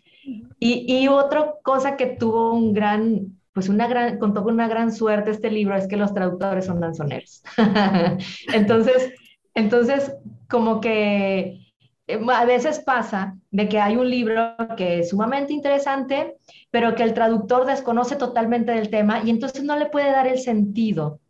[0.58, 4.92] Y, y otra cosa que tuvo un gran, pues una gran, contó con una gran
[4.92, 7.42] suerte este libro es que los traductores son danzoneros.
[8.52, 9.12] Entonces,
[9.54, 10.14] entonces,
[10.48, 11.58] como que
[12.06, 16.36] eh, a veces pasa de que hay un libro que es sumamente interesante,
[16.70, 20.38] pero que el traductor desconoce totalmente del tema y entonces no le puede dar el
[20.38, 21.20] sentido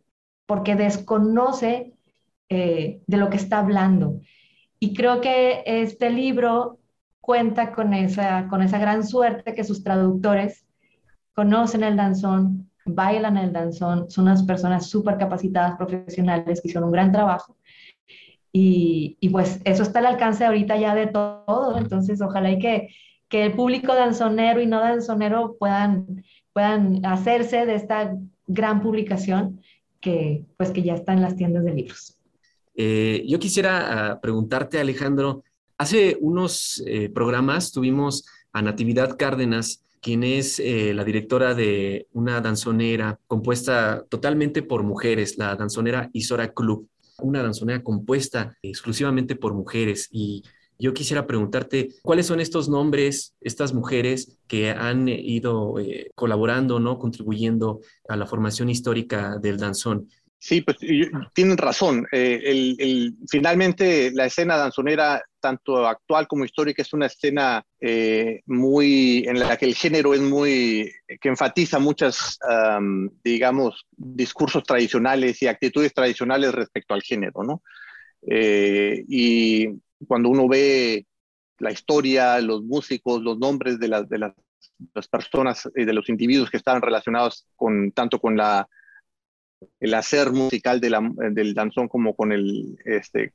[0.45, 1.93] porque desconoce
[2.49, 4.19] eh, de lo que está hablando.
[4.79, 6.79] Y creo que este libro
[7.21, 10.65] cuenta con esa, con esa gran suerte que sus traductores
[11.33, 16.93] conocen el danzón, bailan el danzón, son unas personas súper capacitadas profesionales que hicieron un
[16.93, 17.55] gran trabajo
[18.51, 22.89] y, pues eso está al alcance ahorita ya de todo, entonces ojalá y que,
[23.27, 28.15] que el público danzonero y no danzonero puedan, puedan hacerse de esta
[28.47, 29.61] gran publicación
[30.01, 32.18] que pues que ya está en las tiendas de libros.
[32.81, 35.43] Eh, yo quisiera ah, preguntarte, Alejandro,
[35.77, 42.39] hace unos eh, programas tuvimos a Natividad Cárdenas, quien es eh, la directora de una
[42.39, 46.87] danzonera compuesta totalmente por mujeres, la danzonera Isora Club,
[47.21, 50.07] una danzonera compuesta exclusivamente por mujeres.
[50.09, 50.45] Y
[50.77, 55.75] yo quisiera preguntarte, ¿cuáles son estos nombres, estas mujeres que han ido
[56.15, 56.97] colaborando, ¿no?
[56.97, 60.07] contribuyendo a la formación histórica del danzón?
[60.41, 60.77] Sí, pues
[61.33, 62.07] tienen razón.
[62.13, 69.37] Eh, finalmente, la escena danzonera, tanto actual como histórica, es una escena eh, muy en
[69.37, 72.39] la que el género es muy, que enfatiza muchas,
[73.21, 77.61] digamos, discursos tradicionales y actitudes tradicionales respecto al género, ¿no?
[78.25, 79.67] Eh, y
[80.07, 81.05] cuando uno ve
[81.57, 84.33] la historia, los músicos, los nombres de, las de las,
[84.93, 88.69] las personas de los individuos que estaban relacionados con tanto con la
[89.79, 93.33] el hacer musical del danzón como con el, este,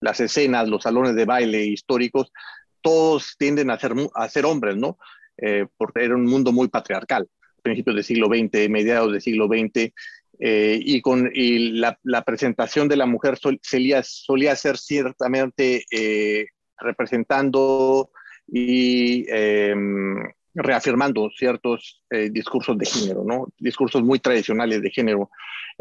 [0.00, 2.32] las escenas, los salones de baile históricos,
[2.80, 4.98] todos tienden a ser, a ser hombres, ¿no?
[5.36, 7.28] Eh, porque era un mundo muy patriarcal,
[7.62, 9.92] principios del siglo XX, mediados del siglo XX,
[10.42, 16.46] eh, y, con, la, la, presentación de la mujer solía, solía ser ciertamente eh,
[16.78, 18.10] representando
[18.46, 20.16] y em,
[20.54, 23.48] reafirmando ciertos discursos de género, ¿no?
[23.58, 25.30] Discursos muy tradicionales de género.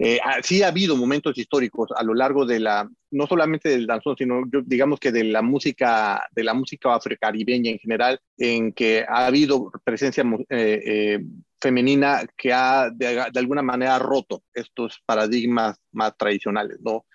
[0.01, 3.85] Eh, ah, sí ha habido momentos históricos a lo largo de la, no solamente del
[3.85, 9.03] danzón, sino digamos que de la música, de la música afrocaribeña en general, en que
[9.05, 11.19] ha habido presencia eh, eh,
[11.59, 17.05] femenina que ha de, alguna manera roto estos paradigmas más tradicionales, ¿no?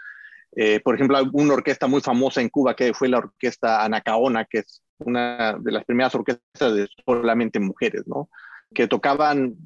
[0.85, 4.84] por ejemplo, una orquesta muy famosa en Cuba que fue la orquesta Anacaona, que es
[4.99, 8.29] una de las primeras orquestas de solamente mujeres, ¿no?
[8.75, 9.57] que tocaban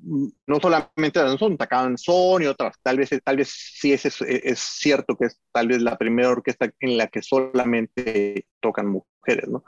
[0.46, 2.76] no solamente danzón, tocaban son y otras.
[2.82, 6.70] Tal vez, tal vez sí es, es, cierto que es tal vez la primera orquesta
[6.78, 9.64] en la que solamente tocan mujeres, ¿no?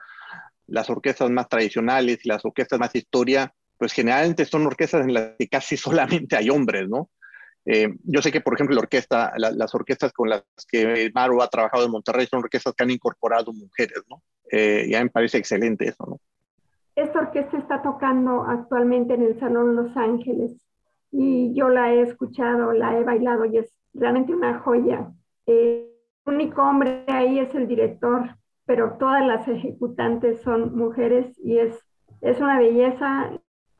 [0.67, 5.33] Las orquestas más tradicionales y las orquestas más historia, pues generalmente son orquestas en las
[5.39, 7.11] que casi solamente hay hombres, ¿no?
[7.67, 11.49] Eh, yo sé que, por ejemplo, la orquesta, las orquestas con las que Maru ha
[11.49, 14.23] trabajado en Monterrey son orquestas que han incorporado mujeres, ¿no?
[14.51, 16.21] Eh, ya me parece excelente eso, ¿no?
[16.97, 20.53] Esta orquesta está tocando actualmente en el Salón Los Ángeles
[21.13, 25.11] y yo la he escuchado, la he bailado y es realmente una joya.
[25.47, 25.87] el
[26.27, 28.37] único hombre ahí es el director,
[28.67, 31.79] pero todas las ejecutantes son mujeres y es,
[32.21, 33.33] es una belleza.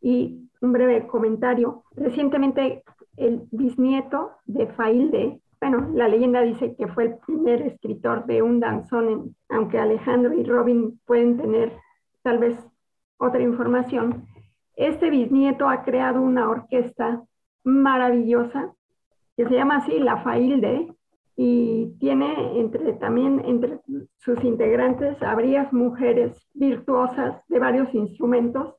[0.03, 1.85] Y un breve comentario.
[1.93, 2.83] Recientemente
[3.17, 8.61] el bisnieto de Failde, bueno, la leyenda dice que fue el primer escritor de un
[8.61, 11.77] danzón, aunque Alejandro y Robin pueden tener
[12.23, 12.57] tal vez
[13.19, 14.27] otra información,
[14.77, 17.23] este bisnieto ha creado una orquesta
[17.65, 18.73] maravillosa
[19.37, 20.95] que se llama así La Failde
[21.37, 23.81] y tiene entre, también entre
[24.17, 28.75] sus integrantes varias mujeres virtuosas de varios instrumentos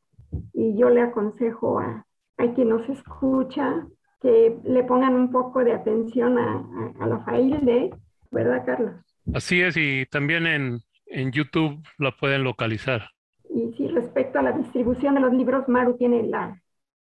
[0.54, 2.06] y yo le aconsejo a,
[2.38, 3.88] a quien nos escucha
[4.22, 6.64] que le pongan un poco de atención a,
[7.00, 7.90] a, La Failde,
[8.30, 8.94] ¿verdad Carlos?
[9.34, 13.10] Así es y también en, en YouTube la pueden localizar.
[13.50, 16.62] Y sí, respecto a la distribución de los libros, Maru tiene la,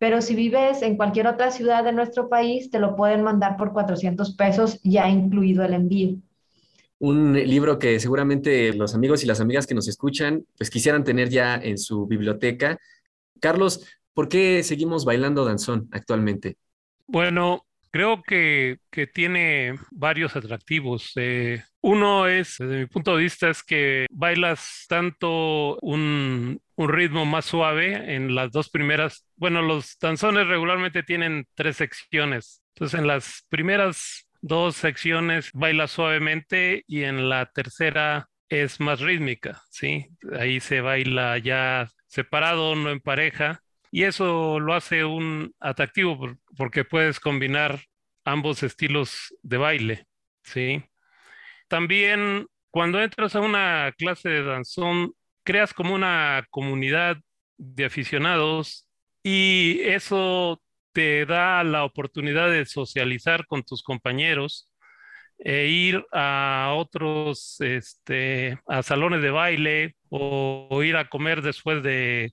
[0.00, 3.72] pero si vives en cualquier otra ciudad de nuestro país, te lo pueden mandar por
[3.72, 6.16] 400 pesos, ya incluido el envío.
[6.98, 11.28] Un libro que seguramente los amigos y las amigas que nos escuchan, pues quisieran tener
[11.28, 12.78] ya en su biblioteca.
[13.40, 13.86] Carlos,
[14.20, 16.58] ¿Por qué seguimos bailando danzón actualmente?
[17.06, 18.78] Bueno, creo que,
[19.14, 21.12] tiene varios atractivos.
[21.16, 27.24] Eh, uno es, desde mi punto de vista, es que bailas tanto un, un, ritmo
[27.24, 32.62] más suave en las dos primeras, bueno, los danzones regularmente tienen tres secciones.
[32.74, 39.62] Entonces, en las primeras dos secciones bailas suavemente y en la tercera es más rítmica,
[39.70, 40.08] ¿sí?
[40.38, 46.84] Ahí se baila ya separado, no en pareja y eso lo hace un atractivo porque
[46.84, 47.80] puedes combinar
[48.24, 50.06] ambos estilos de baile,
[50.42, 50.82] ¿sí?
[51.68, 55.12] También cuando entras a una clase de danzón,
[55.42, 57.16] creas como una comunidad
[57.58, 58.86] de aficionados
[59.22, 60.62] y eso
[60.92, 64.70] te da la oportunidad de socializar con tus compañeros
[65.38, 72.32] e ir a otros, este, a salones de baile o, ir a comer después de,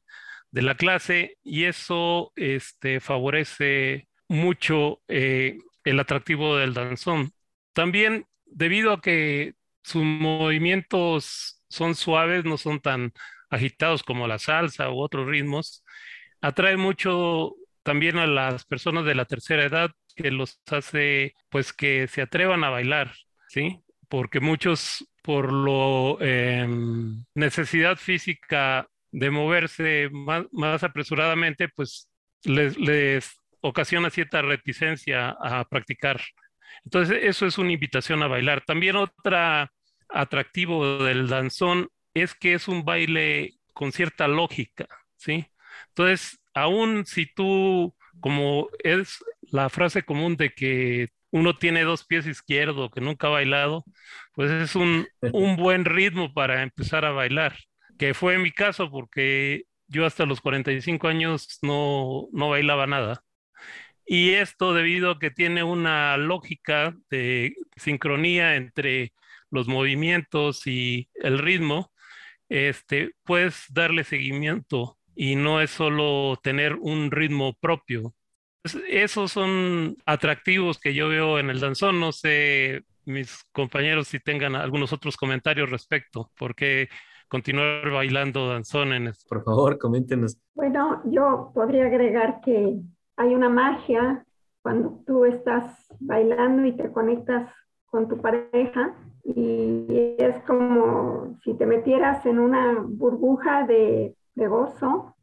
[0.52, 7.32] la clase y eso este, favorece mucho eh, el atractivo del danzón.
[7.74, 13.14] También debido a que sus movimientos son suaves, no son tan
[13.50, 15.84] agitados como la salsa u otros ritmos,
[16.42, 22.08] atrae mucho también a las personas de la tercera edad que los hace pues que
[22.08, 23.14] se atrevan a bailar,
[23.48, 23.80] ¿sí?
[24.10, 28.88] Porque muchos por lo em, necesidad física
[29.18, 32.08] de moverse más, apresuradamente, pues
[32.44, 36.22] les, ocasiona cierta reticencia a practicar.
[36.86, 38.64] Entonces, eso es una invitación a bailar.
[38.64, 39.72] También otra
[40.08, 45.48] atractivo del danzón es que es un baile con cierta lógica, ¿sí?
[45.88, 52.28] Entonces, aún si tú, como es la frase común de que uno tiene dos pies
[52.28, 53.84] izquierdos, que nunca ha bailado,
[54.34, 55.08] pues es un
[55.58, 57.58] buen ritmo para empezar a bailar,
[57.98, 63.24] que fue mi caso porque yo hasta los 45 años no, no bailaba nada.
[64.06, 69.14] Y esto debido a que tiene una lógica de sincronía entre
[69.52, 71.92] los movimientos y el ritmo,
[72.50, 78.14] este, puedes darle seguimiento y no es solo tener un ritmo propio.
[78.90, 82.00] Esos son atractivos que yo veo en el danzón.
[82.00, 86.90] No sé, mis compañeros, si tengan algunos otros comentarios respecto, porque
[87.28, 89.26] continuar bailando danzón en esto.
[89.28, 90.38] Por favor, coméntenos.
[90.56, 92.80] Bueno, yo podría agregar que
[93.16, 94.26] hay una magia
[94.62, 97.52] cuando tú estás bailando y te conectas
[97.86, 105.16] con tu pareja y es como si te metieras en una burbuja de, gozo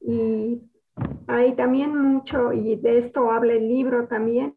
[0.00, 0.62] y
[1.26, 4.56] hay también mucho, y de esto habla el libro también,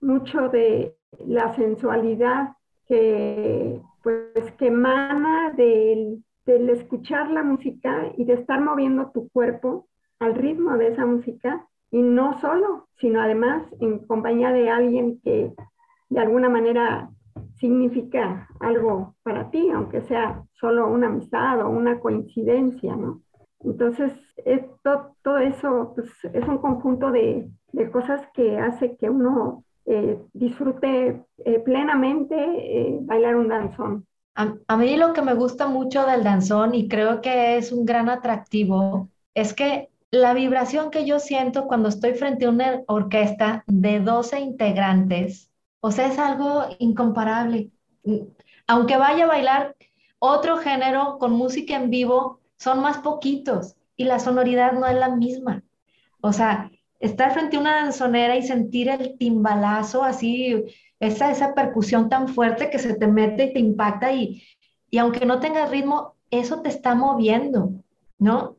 [0.00, 0.96] mucho de
[1.26, 2.56] la sensualidad
[2.86, 9.88] que pues que emana del, del escuchar la música y de estar moviendo tu cuerpo
[10.18, 15.52] al ritmo de esa música y no solo, sino además en compañía de alguien que
[16.08, 17.10] de alguna manera
[17.54, 23.22] significa algo para ti, aunque sea solo una amistad o una coincidencia, ¿no?
[23.60, 24.12] Entonces,
[24.44, 30.18] esto, todo eso pues, es un conjunto de, de, cosas que hace que uno eh,
[30.32, 34.06] disfrute eh, plenamente eh, bailar un danzón.
[34.34, 37.84] A, a, mí lo que me gusta mucho del danzón y creo que es un
[37.84, 43.64] gran atractivo es que la vibración que yo siento cuando estoy frente a una orquesta
[43.66, 45.52] de 12 integrantes
[45.84, 47.72] o sea, es algo incomparable.
[48.68, 49.76] Aunque vaya a bailar
[50.20, 55.08] otro género con música en vivo, son más poquitos y la sonoridad no es la
[55.08, 55.64] misma.
[56.20, 56.70] O sea,
[57.02, 60.64] estar frente a una danzonera y sentir el timbalazo así,
[61.00, 64.42] esa, esa percusión tan fuerte que se te mete y te impacta y,
[64.90, 67.72] y aunque no tengas ritmo, eso te está moviendo,
[68.18, 68.56] ¿no?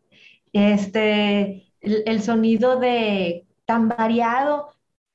[0.51, 4.69] Este, el, el sonido de tan variado,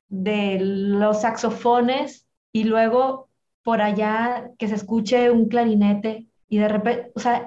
[0.09, 3.29] de los saxofones y luego
[3.63, 7.47] por allá que se escuche un clarinete y de repente, o sea,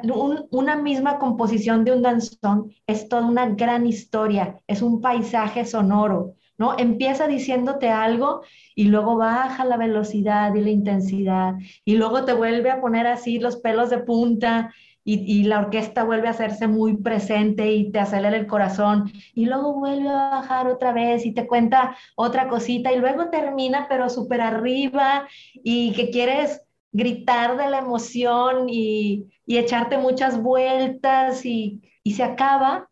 [0.52, 6.36] una misma composición de un danzón es toda una gran historia, es un paisaje sonoro,
[6.58, 6.78] ¿no?
[6.78, 8.42] Empieza diciéndote algo
[8.76, 13.40] y luego baja la velocidad y la intensidad y luego te vuelve a poner así
[13.40, 14.72] los pelos de punta
[15.04, 19.74] y, la orquesta vuelve a hacerse muy presente y te acelera el corazón y luego
[19.74, 24.42] vuelve a bajar otra vez y te cuenta otra cosita y luego termina pero súper
[24.42, 26.62] arriba y que quieres
[26.92, 32.90] gritar de la emoción y, echarte muchas vueltas y, y se acaba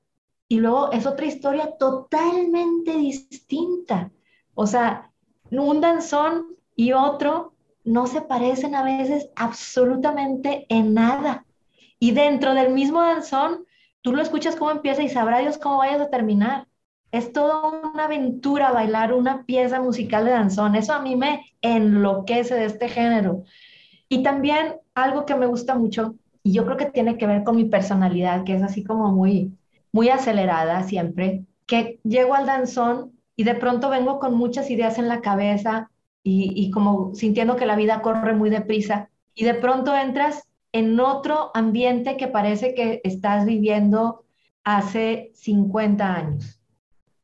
[0.50, 4.12] y luego es otra historia totalmente distinta.
[4.56, 5.12] O sea,
[5.52, 11.46] un danzón y otro no se parecen a veces absolutamente en nada.
[12.00, 13.66] Y dentro del mismo danzón,
[14.02, 16.68] tú lo escuchas cómo empieza y sabrá Dios cómo vayas a terminar.
[17.12, 20.76] Es toda una aventura bailar una pieza musical de danzón.
[20.76, 23.44] Eso a mí me enloquece de este género.
[24.10, 27.56] Y también algo que me gusta mucho, y yo creo que tiene que ver con
[27.56, 29.54] mi personalidad, que es así como muy,
[29.92, 35.08] muy acelerada siempre, que llego al danzón y de pronto vengo con muchas ideas en
[35.08, 35.92] la cabeza
[36.24, 39.10] y, como sintiendo que la vida corre muy deprisa.
[39.34, 44.26] Y de pronto entras en otro ambiente que parece que estás viviendo
[44.64, 46.60] hace 50 años.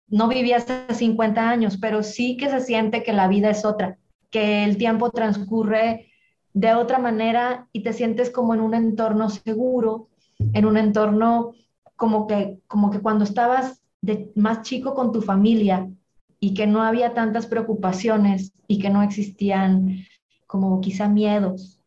[0.08, 3.98] No viví hace 50 años, pero sí que se siente que la vida es otra,
[4.30, 6.12] que el tiempo transcurre
[6.56, 10.08] de otra manera y te sientes como en un entorno seguro,
[10.40, 11.52] en un entorno
[11.98, 15.92] como que, como que cuando estabas de más chico con tu familia
[16.40, 20.06] y que no había tantas preocupaciones y que no existían
[20.48, 21.82] como quizá miedos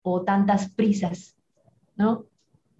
[0.00, 1.36] o tantas prisas,
[1.94, 2.24] ¿no?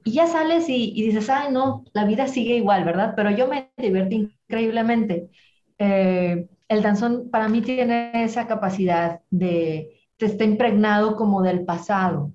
[0.05, 3.13] Y ya sales y, dices, ay, no, la vida sigue igual, ¿verdad?
[3.15, 5.29] Pero yo me divertí increíblemente.
[5.77, 12.33] Eh, el danzón para mí tiene esa capacidad de, está impregnado como del pasado,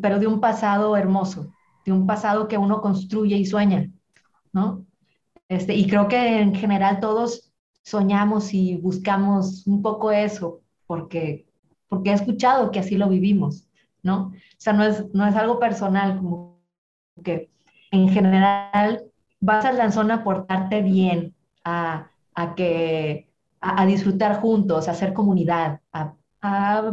[0.00, 1.52] pero de un pasado hermoso,
[1.84, 3.90] de un pasado que uno construye y sueña,
[4.52, 4.84] ¿no?
[5.48, 7.52] Este, y creo que en general todos
[7.82, 11.46] soñamos y buscamos un poco eso, porque,
[11.88, 13.68] porque he escuchado que así lo vivimos,
[14.02, 14.28] ¿no?
[14.28, 16.60] O sea, no es, no es algo personal, como
[17.22, 17.50] que
[17.92, 19.04] en general
[19.40, 25.80] vas al danzón a portarte bien, a, a que, a, disfrutar juntos, a hacer comunidad,
[25.92, 26.14] a,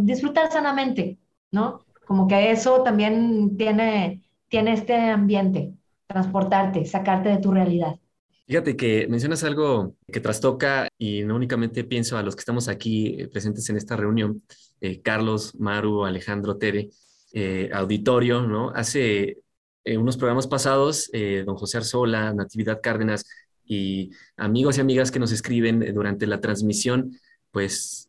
[0.01, 1.17] disfrutar sanamente,
[1.51, 1.85] ¿no?
[2.05, 5.73] Como que eso también tiene, tiene este ambiente,
[6.07, 7.95] transportarte, sacarte de tu realidad.
[8.45, 13.15] Fíjate que mencionas algo que trastoca y no únicamente pienso a los que estamos aquí
[13.17, 14.43] eh, presentes en esta reunión,
[14.81, 16.89] eh, Carlos, Maru, Alejandro, Tere,
[17.31, 18.69] eh, auditorio, ¿no?
[18.71, 19.37] Hace
[19.85, 21.11] unos programas pasados,
[21.45, 23.25] don José Arzola, Natividad Cárdenas
[23.65, 27.19] y amigos y amigas que nos escriben durante la transmisión,
[27.51, 28.07] pues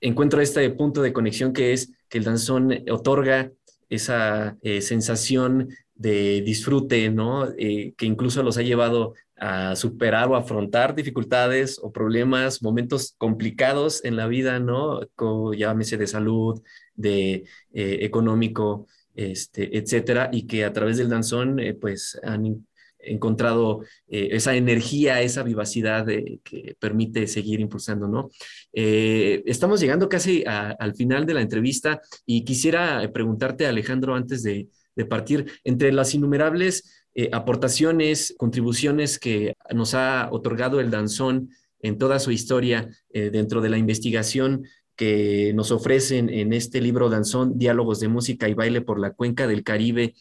[0.00, 3.52] encuentro este punto de conexión que es que el danzón otorga
[3.88, 7.48] esa sensación de disfrute, ¿no?
[7.56, 14.16] que incluso los ha llevado a superar o afrontar dificultades o problemas, momentos complicados en
[14.16, 15.00] la vida, ¿no?
[15.14, 16.62] Como, llámese de salud,
[16.94, 22.65] de eh, económico, este, etcétera, y que a través del danzón, eh, pues han
[23.06, 28.30] encontrado eh, esa energía, esa vivacidad que permite seguir impulsando, ¿no?
[28.72, 35.04] estamos llegando casi al final de la entrevista y quisiera preguntarte, Alejandro, antes de, de
[35.04, 41.48] partir, entre las innumerables eh, aportaciones, contribuciones que nos ha otorgado el danzón
[41.80, 47.08] en toda su historia eh, dentro de la investigación que nos ofrecen en este libro
[47.08, 50.14] Danzón, Diálogos de Música y Baile por la Cuenca del Caribe.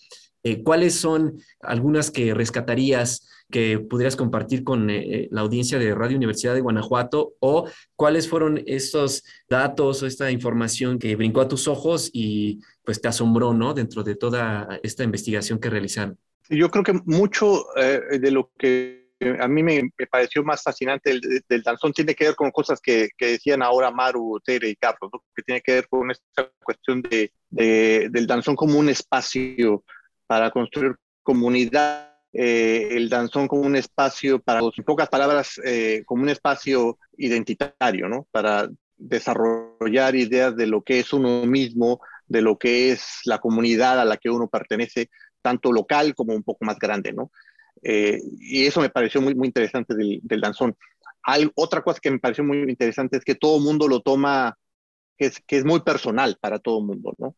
[0.46, 6.54] Eh, ¿Cuáles son algunas que rescatarías que pudieras compartir con la audiencia de Radio Universidad
[6.54, 7.34] de Guanajuato?
[7.40, 13.02] ¿O cuáles fueron estos datos o esta información que brincó a tus ojos y pues
[13.02, 13.74] te asombró, ¿no?
[13.74, 16.16] Dentro de toda esta investigación que realizaron.
[16.48, 21.20] Yo creo que mucho eh, de lo que a mí me, pareció más fascinante
[21.50, 25.42] del, danzón tiene que ver con cosas que, decían ahora Maru, Tere y Carlos, que
[25.42, 29.84] tiene que ver con esta cuestión de, del danzón como un espacio
[30.28, 36.24] para construir comunidad, eh, el danzón como un espacio para, en pocas palabras, eh, como
[36.24, 38.28] un espacio identitario, ¿no?
[38.32, 44.00] Para desarrollar ideas de lo que es uno mismo, de lo que es la comunidad
[44.00, 45.10] a la que uno pertenece,
[45.42, 47.32] tanto local como un poco más grande, ¿no?
[47.84, 50.76] Eh, y eso me pareció muy, muy interesante del, danzón.
[51.24, 54.58] Hay, otra cosa que me pareció muy interesante es que todo mundo lo toma,
[55.18, 57.36] que es, que es muy personal para todo mundo, ¿no?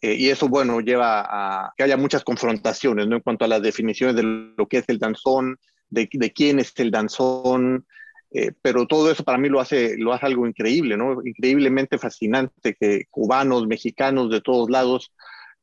[0.00, 3.16] Eh, y eso, bueno, lleva a que haya muchas confrontaciones, ¿no?
[3.16, 5.58] En cuanto a las definiciones de lo que es el danzón,
[5.90, 7.86] de, de quién es el danzón,
[8.30, 11.24] eh, pero todo eso para mí lo hace, lo hace algo increíble, ¿no?
[11.24, 15.12] Increíblemente fascinante que cubanos, mexicanos de todos lados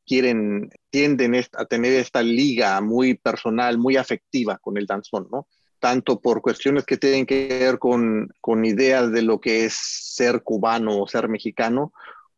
[0.06, 5.48] quieren, tienden a tener esta liga muy personal, muy afectiva con el danzón, ¿no?
[5.80, 10.42] Tanto por cuestiones que tienen que ver con, con ideas de lo que es ser
[10.42, 11.94] cubano o ser mexicano,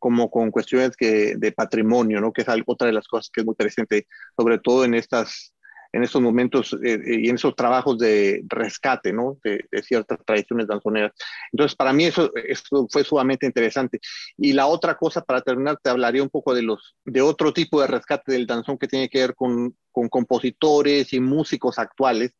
[0.07, 2.31] como con cuestiones que, de patrimonio, ¿no?
[2.31, 5.53] Que es otra de las cosas que es muy interesante, sobre todo en estas
[5.91, 9.37] en estos momentos eh, eh, y en esos trabajos de rescate, ¿no?
[9.43, 11.11] De, ciertas tradiciones danzoneras.
[11.51, 13.99] Entonces, para mí eso, eso, fue sumamente interesante.
[14.37, 17.81] Y la otra cosa, para terminar, te hablaría un poco de, los, de otro tipo
[17.81, 22.31] de rescate del danzón que tiene que ver con, con compositores y músicos actuales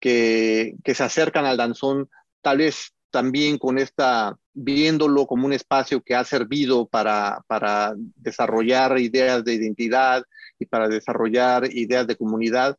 [0.00, 2.10] que, que se acercan al danzón,
[2.42, 8.98] tal vez también con esta, viéndolo como un espacio que ha servido para, para desarrollar
[8.98, 10.22] ideas de identidad
[10.58, 12.76] y para desarrollar ideas de comunidad,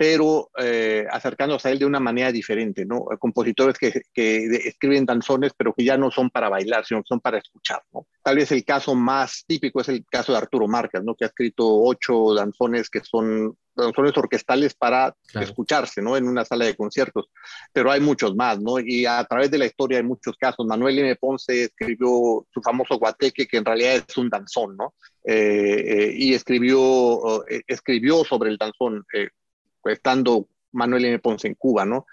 [0.00, 3.04] pero eh, acercándose a él de una manera diferente, ¿no?
[3.18, 7.20] Compositores que, que, escriben danzones, pero que ya no son para bailar, sino que son
[7.20, 8.06] para escuchar, ¿no?
[8.22, 11.14] Tal vez el caso más típico es el caso de Arturo Márquez, ¿no?
[11.14, 16.16] Que ha escrito ocho danzones que son danzones orquestales para escucharse, ¿no?
[16.16, 17.26] En una sala de conciertos,
[17.70, 18.78] pero hay muchos más, ¿no?
[18.80, 20.64] Y a través de la historia hay muchos casos.
[20.64, 21.14] Manuel M.
[21.16, 24.94] Ponce escribió su famoso guateque, que en realidad es un danzón, ¿no?
[25.24, 29.04] Eh, eh, y escribió, escribió sobre el danzón
[29.84, 31.18] estando Manuel M.
[31.18, 32.06] Ponce en Cuba, ¿no?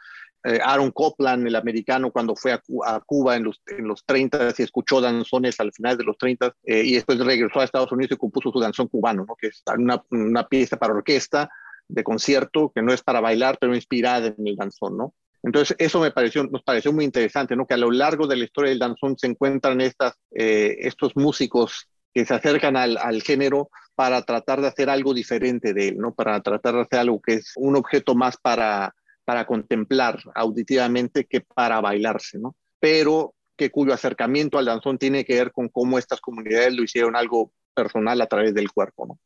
[0.43, 2.61] Eh, Aaron Copland, el americano, cuando fue a,
[3.05, 6.83] Cuba en los, en los 30 y escuchó danzones al final de los 30 eh,
[6.85, 9.35] y después regresó a Estados Unidos y compuso su danzón cubano, ¿no?
[9.35, 11.49] que es una, una, pieza para orquesta
[11.87, 14.95] de concierto que no es para bailar, pero inspirada en el danzón.
[14.95, 15.13] ¿no?
[15.43, 17.65] Entonces, eso me pareció, nos pareció muy interesante, ¿no?
[17.65, 21.87] Que a lo largo de la historia del danzón se encuentran estas, eh, estos músicos
[22.17, 26.15] que se acercan al, género para tratar de hacer algo diferente de él, ¿no?
[26.15, 31.41] Para tratar de hacer algo que es un objeto más para, para contemplar auditivamente que
[31.41, 32.55] para bailarse, ¿no?
[32.79, 37.15] Pero que cuyo acercamiento al danzón tiene que ver con cómo estas comunidades lo hicieron
[37.15, 39.19] algo personal a través del cuerpo.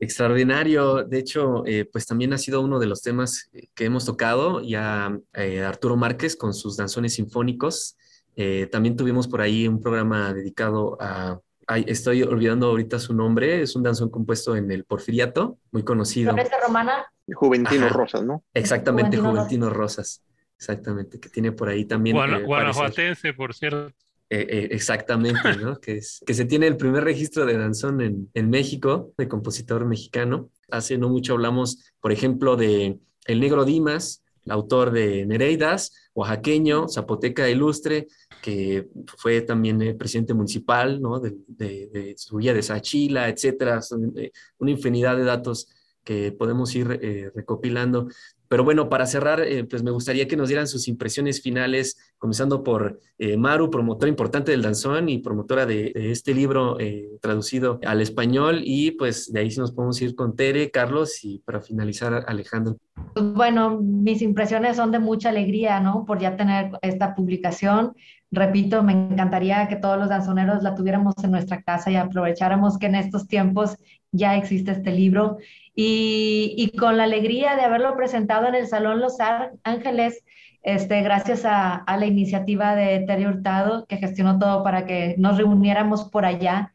[0.00, 1.04] Extraordinario.
[1.04, 5.16] De hecho, eh, pues también ha sido uno de los temas que hemos tocado ya
[5.34, 7.96] eh, Arturo Márquez con sus danzones sinfónicos.
[8.34, 13.62] Eh, también tuvimos por ahí un programa dedicado a, ay, estoy olvidando ahorita su nombre,
[13.62, 16.32] es un danzón compuesto en el Porfiriato, muy conocido.
[16.32, 17.12] ¿Floresta Romana?
[17.32, 17.94] Juventino Ajá.
[17.94, 18.44] Rosas, ¿no?
[18.52, 20.22] Exactamente, Juventino, Juventino Rosas.
[20.56, 22.16] Exactamente, que tiene por ahí también.
[22.16, 23.92] Guana, eh, guanajuatense, por cierto.
[24.30, 25.78] Eh, eh, exactamente, ¿no?
[25.80, 29.84] que, es, que se tiene el primer registro de danzón en, en, México, de compositor
[29.84, 30.50] mexicano.
[30.70, 36.88] Hace no mucho hablamos, por ejemplo, de El Negro Dimas, el autor de Nereidas, oaxaqueño,
[36.88, 38.08] zapoteca ilustre,
[38.44, 41.18] que fue también eh, presidente municipal, ¿no?
[41.18, 43.80] De, de, de su guía de Sachila, etcétera.
[43.80, 45.66] Son, eh, una infinidad de datos
[46.04, 48.08] que podemos ir eh, recopilando.
[48.46, 52.62] Pero bueno, para cerrar, eh, pues me gustaría que nos dieran sus impresiones finales, comenzando
[52.62, 57.80] por eh, Maru, promotora importante del danzón y promotora de, de este libro eh, traducido
[57.86, 58.60] al español.
[58.62, 62.76] Y pues de ahí sí nos podemos ir con Tere, Carlos y para finalizar, Alejandro.
[63.14, 66.04] Bueno, mis impresiones son de mucha alegría, ¿no?
[66.06, 67.94] Por ya tener esta publicación.
[68.34, 72.86] Repito, me encantaría que todos los danzoneros la tuviéramos en nuestra casa y aprovecháramos que
[72.86, 73.76] en estos tiempos
[74.10, 75.38] ya existe este libro.
[75.74, 79.18] Y, con la alegría de haberlo presentado en el Salón Los
[79.62, 80.24] Ángeles,
[80.62, 86.10] este, gracias a, la iniciativa de Terry Hurtado, que gestionó todo para que nos reuniéramos
[86.10, 86.72] por allá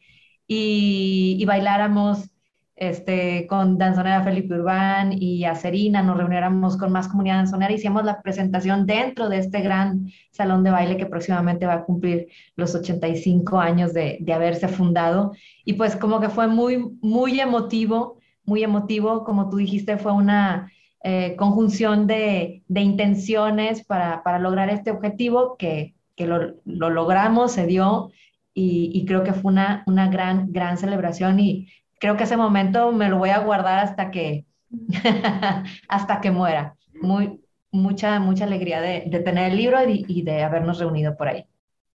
[0.48, 2.30] y bailáramos
[2.80, 8.22] este, con Danzonera Felipe Urbán y Acerina, nos reuniéramos con más comunidad danzonera, hicimos la
[8.22, 13.60] presentación dentro de este gran salón de baile que próximamente va a cumplir los 85
[13.60, 15.34] años de, de haberse fundado.
[15.66, 18.20] Y pues como que fue muy, muy emotivo
[18.50, 20.72] muy emotivo, como tú dijiste, fue una
[21.04, 27.54] eh, conjunción de, de intenciones para, para, lograr este objetivo que, que lo, lo, logramos,
[27.54, 28.12] se dio
[28.54, 31.70] y, y, creo que fue una, una gran, gran celebración y
[32.00, 34.46] creo que ese momento me lo voy a guardar hasta que,
[35.90, 36.76] hasta que muera.
[37.02, 37.42] Muy,
[37.72, 41.46] mucha, mucha alegría de, de tener el libro y, y, de habernos reunido por ahí.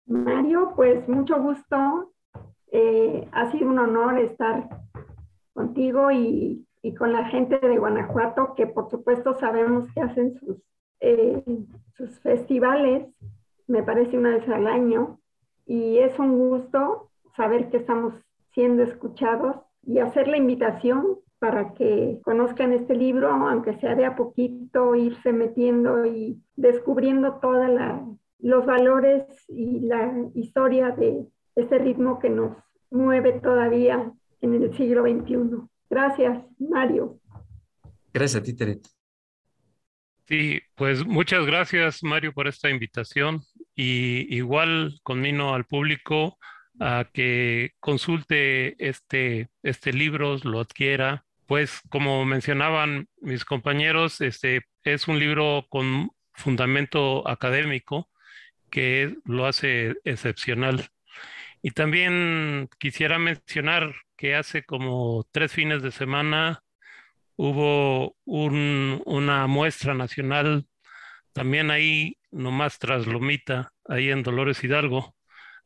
[0.06, 2.12] Mario, pues mucho gusto.
[2.70, 4.68] Eh, ha sido un honor estar
[5.52, 10.56] contigo y, y, con la gente de Guanajuato, que por supuesto sabemos que hacen sus,
[11.00, 11.42] eh,
[11.94, 13.06] sus festivales,
[13.66, 15.20] me parece una vez al año,
[15.66, 18.14] y es un gusto saber que estamos
[18.52, 19.56] siendo escuchados
[19.86, 25.32] y hacer la invitación para que conozcan este libro, aunque sea de a poquito, irse
[25.32, 27.68] metiendo y descubriendo todos
[28.38, 32.56] los valores y la historia de este ritmo que nos
[32.90, 34.10] mueve todavía
[34.40, 35.68] en el siglo XXI.
[35.90, 37.18] Gracias, Mario.
[38.12, 38.78] Gracias a ti, Tere.
[40.26, 43.42] Sí, pues muchas gracias, Mario, por esta invitación.
[43.74, 46.38] Y igual conmino al público
[46.80, 51.24] a que consulte este, este libro, lo adquiera.
[51.46, 58.10] Pues como mencionaban mis compañeros, este es un libro con fundamento académico
[58.70, 60.88] que lo hace excepcional.
[61.62, 66.62] Y también quisiera mencionar que hace como tres fines de semana
[67.36, 70.66] hubo un, una muestra nacional
[71.34, 75.13] también ahí, nomás tras Lomita, ahí en Dolores Hidalgo.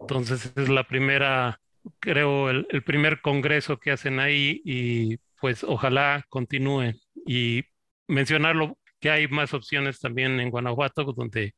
[0.01, 1.61] Entonces es la primera,
[2.01, 6.99] creo, el, el primer congreso que hacen ahí y pues ojalá continúen.
[7.27, 7.65] Y
[8.07, 11.55] mencionarlo que hay más opciones también en Guanajuato donde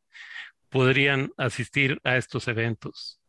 [0.68, 3.20] podrían asistir a estos eventos.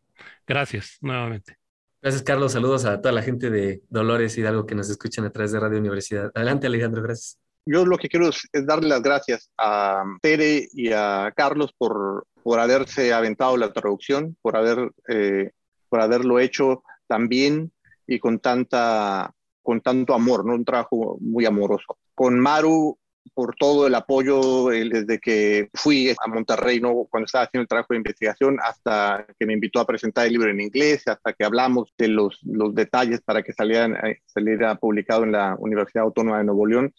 [0.45, 1.57] Gracias nuevamente.
[2.01, 2.53] Gracias, Carlos.
[2.53, 5.79] Saludos a toda la gente de Dolores Hidalgo que nos escuchan a través de Radio
[5.79, 6.31] Universidad.
[6.33, 7.03] Adelante, Alejandro.
[7.03, 7.39] Gracias.
[7.63, 12.25] Yo lo que quiero es, es darle las gracias a Tere y a Carlos por,
[12.43, 15.51] por haberse aventado la traducción, por, haber, eh,
[15.89, 17.71] por haberlo hecho tan bien
[18.07, 20.53] y con, tanta, con tanto amor, ¿no?
[20.53, 21.97] un trabajo muy amoroso.
[22.15, 22.97] Con Maru
[23.33, 27.05] por todo el apoyo eh, desde que fui a Monterrey, ¿no?
[27.09, 30.49] cuando estaba haciendo el trabajo de investigación, hasta que me invitó a presentar el libro
[30.49, 35.23] en inglés, hasta que hablamos de los, los detalles para que salieran, eh, saliera publicado
[35.23, 36.93] en la Universidad Autónoma de Nuevo León.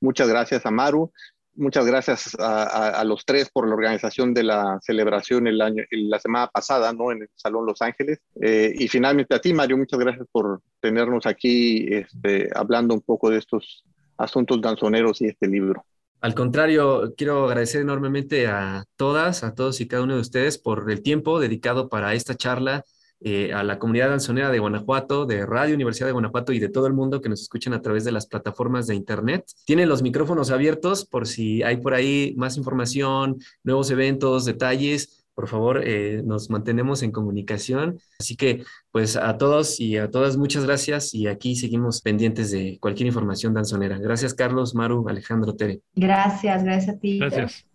[0.00, 1.12] Muchas gracias a Maru,
[1.54, 6.46] muchas gracias a, los tres por la organización de la celebración el año, la semana
[6.48, 7.12] pasada ¿no?
[7.12, 8.20] en el Salón Los Ángeles.
[8.40, 13.30] Eh, y finalmente a ti, Mario, muchas gracias por tenernos aquí este, hablando un poco
[13.30, 13.84] de estos
[14.16, 15.84] asuntos danzoneros y este libro.
[16.20, 20.88] Al contrario, quiero agradecer enormemente a todas, a todos y cada uno de ustedes por
[20.90, 22.84] el tiempo dedicado para esta charla
[23.24, 26.86] eh, a la comunidad danzonera de Guanajuato, de Radio Universidad de Guanajuato y de todo
[26.86, 29.44] el mundo que nos escuchan a través de las plataformas de Internet.
[29.64, 35.24] Tienen los micrófonos abiertos por si hay por ahí más información, nuevos eventos, detalles.
[35.34, 37.98] Por favor, eh, nos mantenemos en comunicación.
[38.18, 42.78] Así que, pues a todos y a todas, muchas gracias y aquí seguimos pendientes de
[42.80, 43.98] cualquier información danzonera.
[43.98, 45.80] Gracias, Carlos, Maru, Alejandro, Tere.
[45.94, 47.18] Gracias, gracias a ti.
[47.18, 47.66] Gracias.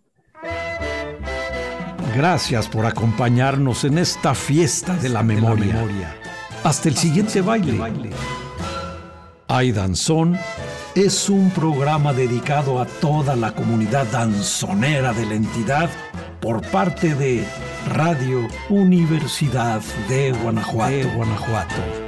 [2.14, 6.16] Gracias por acompañarnos en esta fiesta de la memoria.
[6.64, 7.78] Hasta el siguiente baile.
[9.46, 10.38] Ay Danzón
[10.94, 15.90] es un programa dedicado a toda la comunidad danzonera de la entidad
[16.40, 17.44] por parte de
[17.88, 20.96] Radio Universidad de Guanajuato.
[20.96, 22.07] De Guanajuato.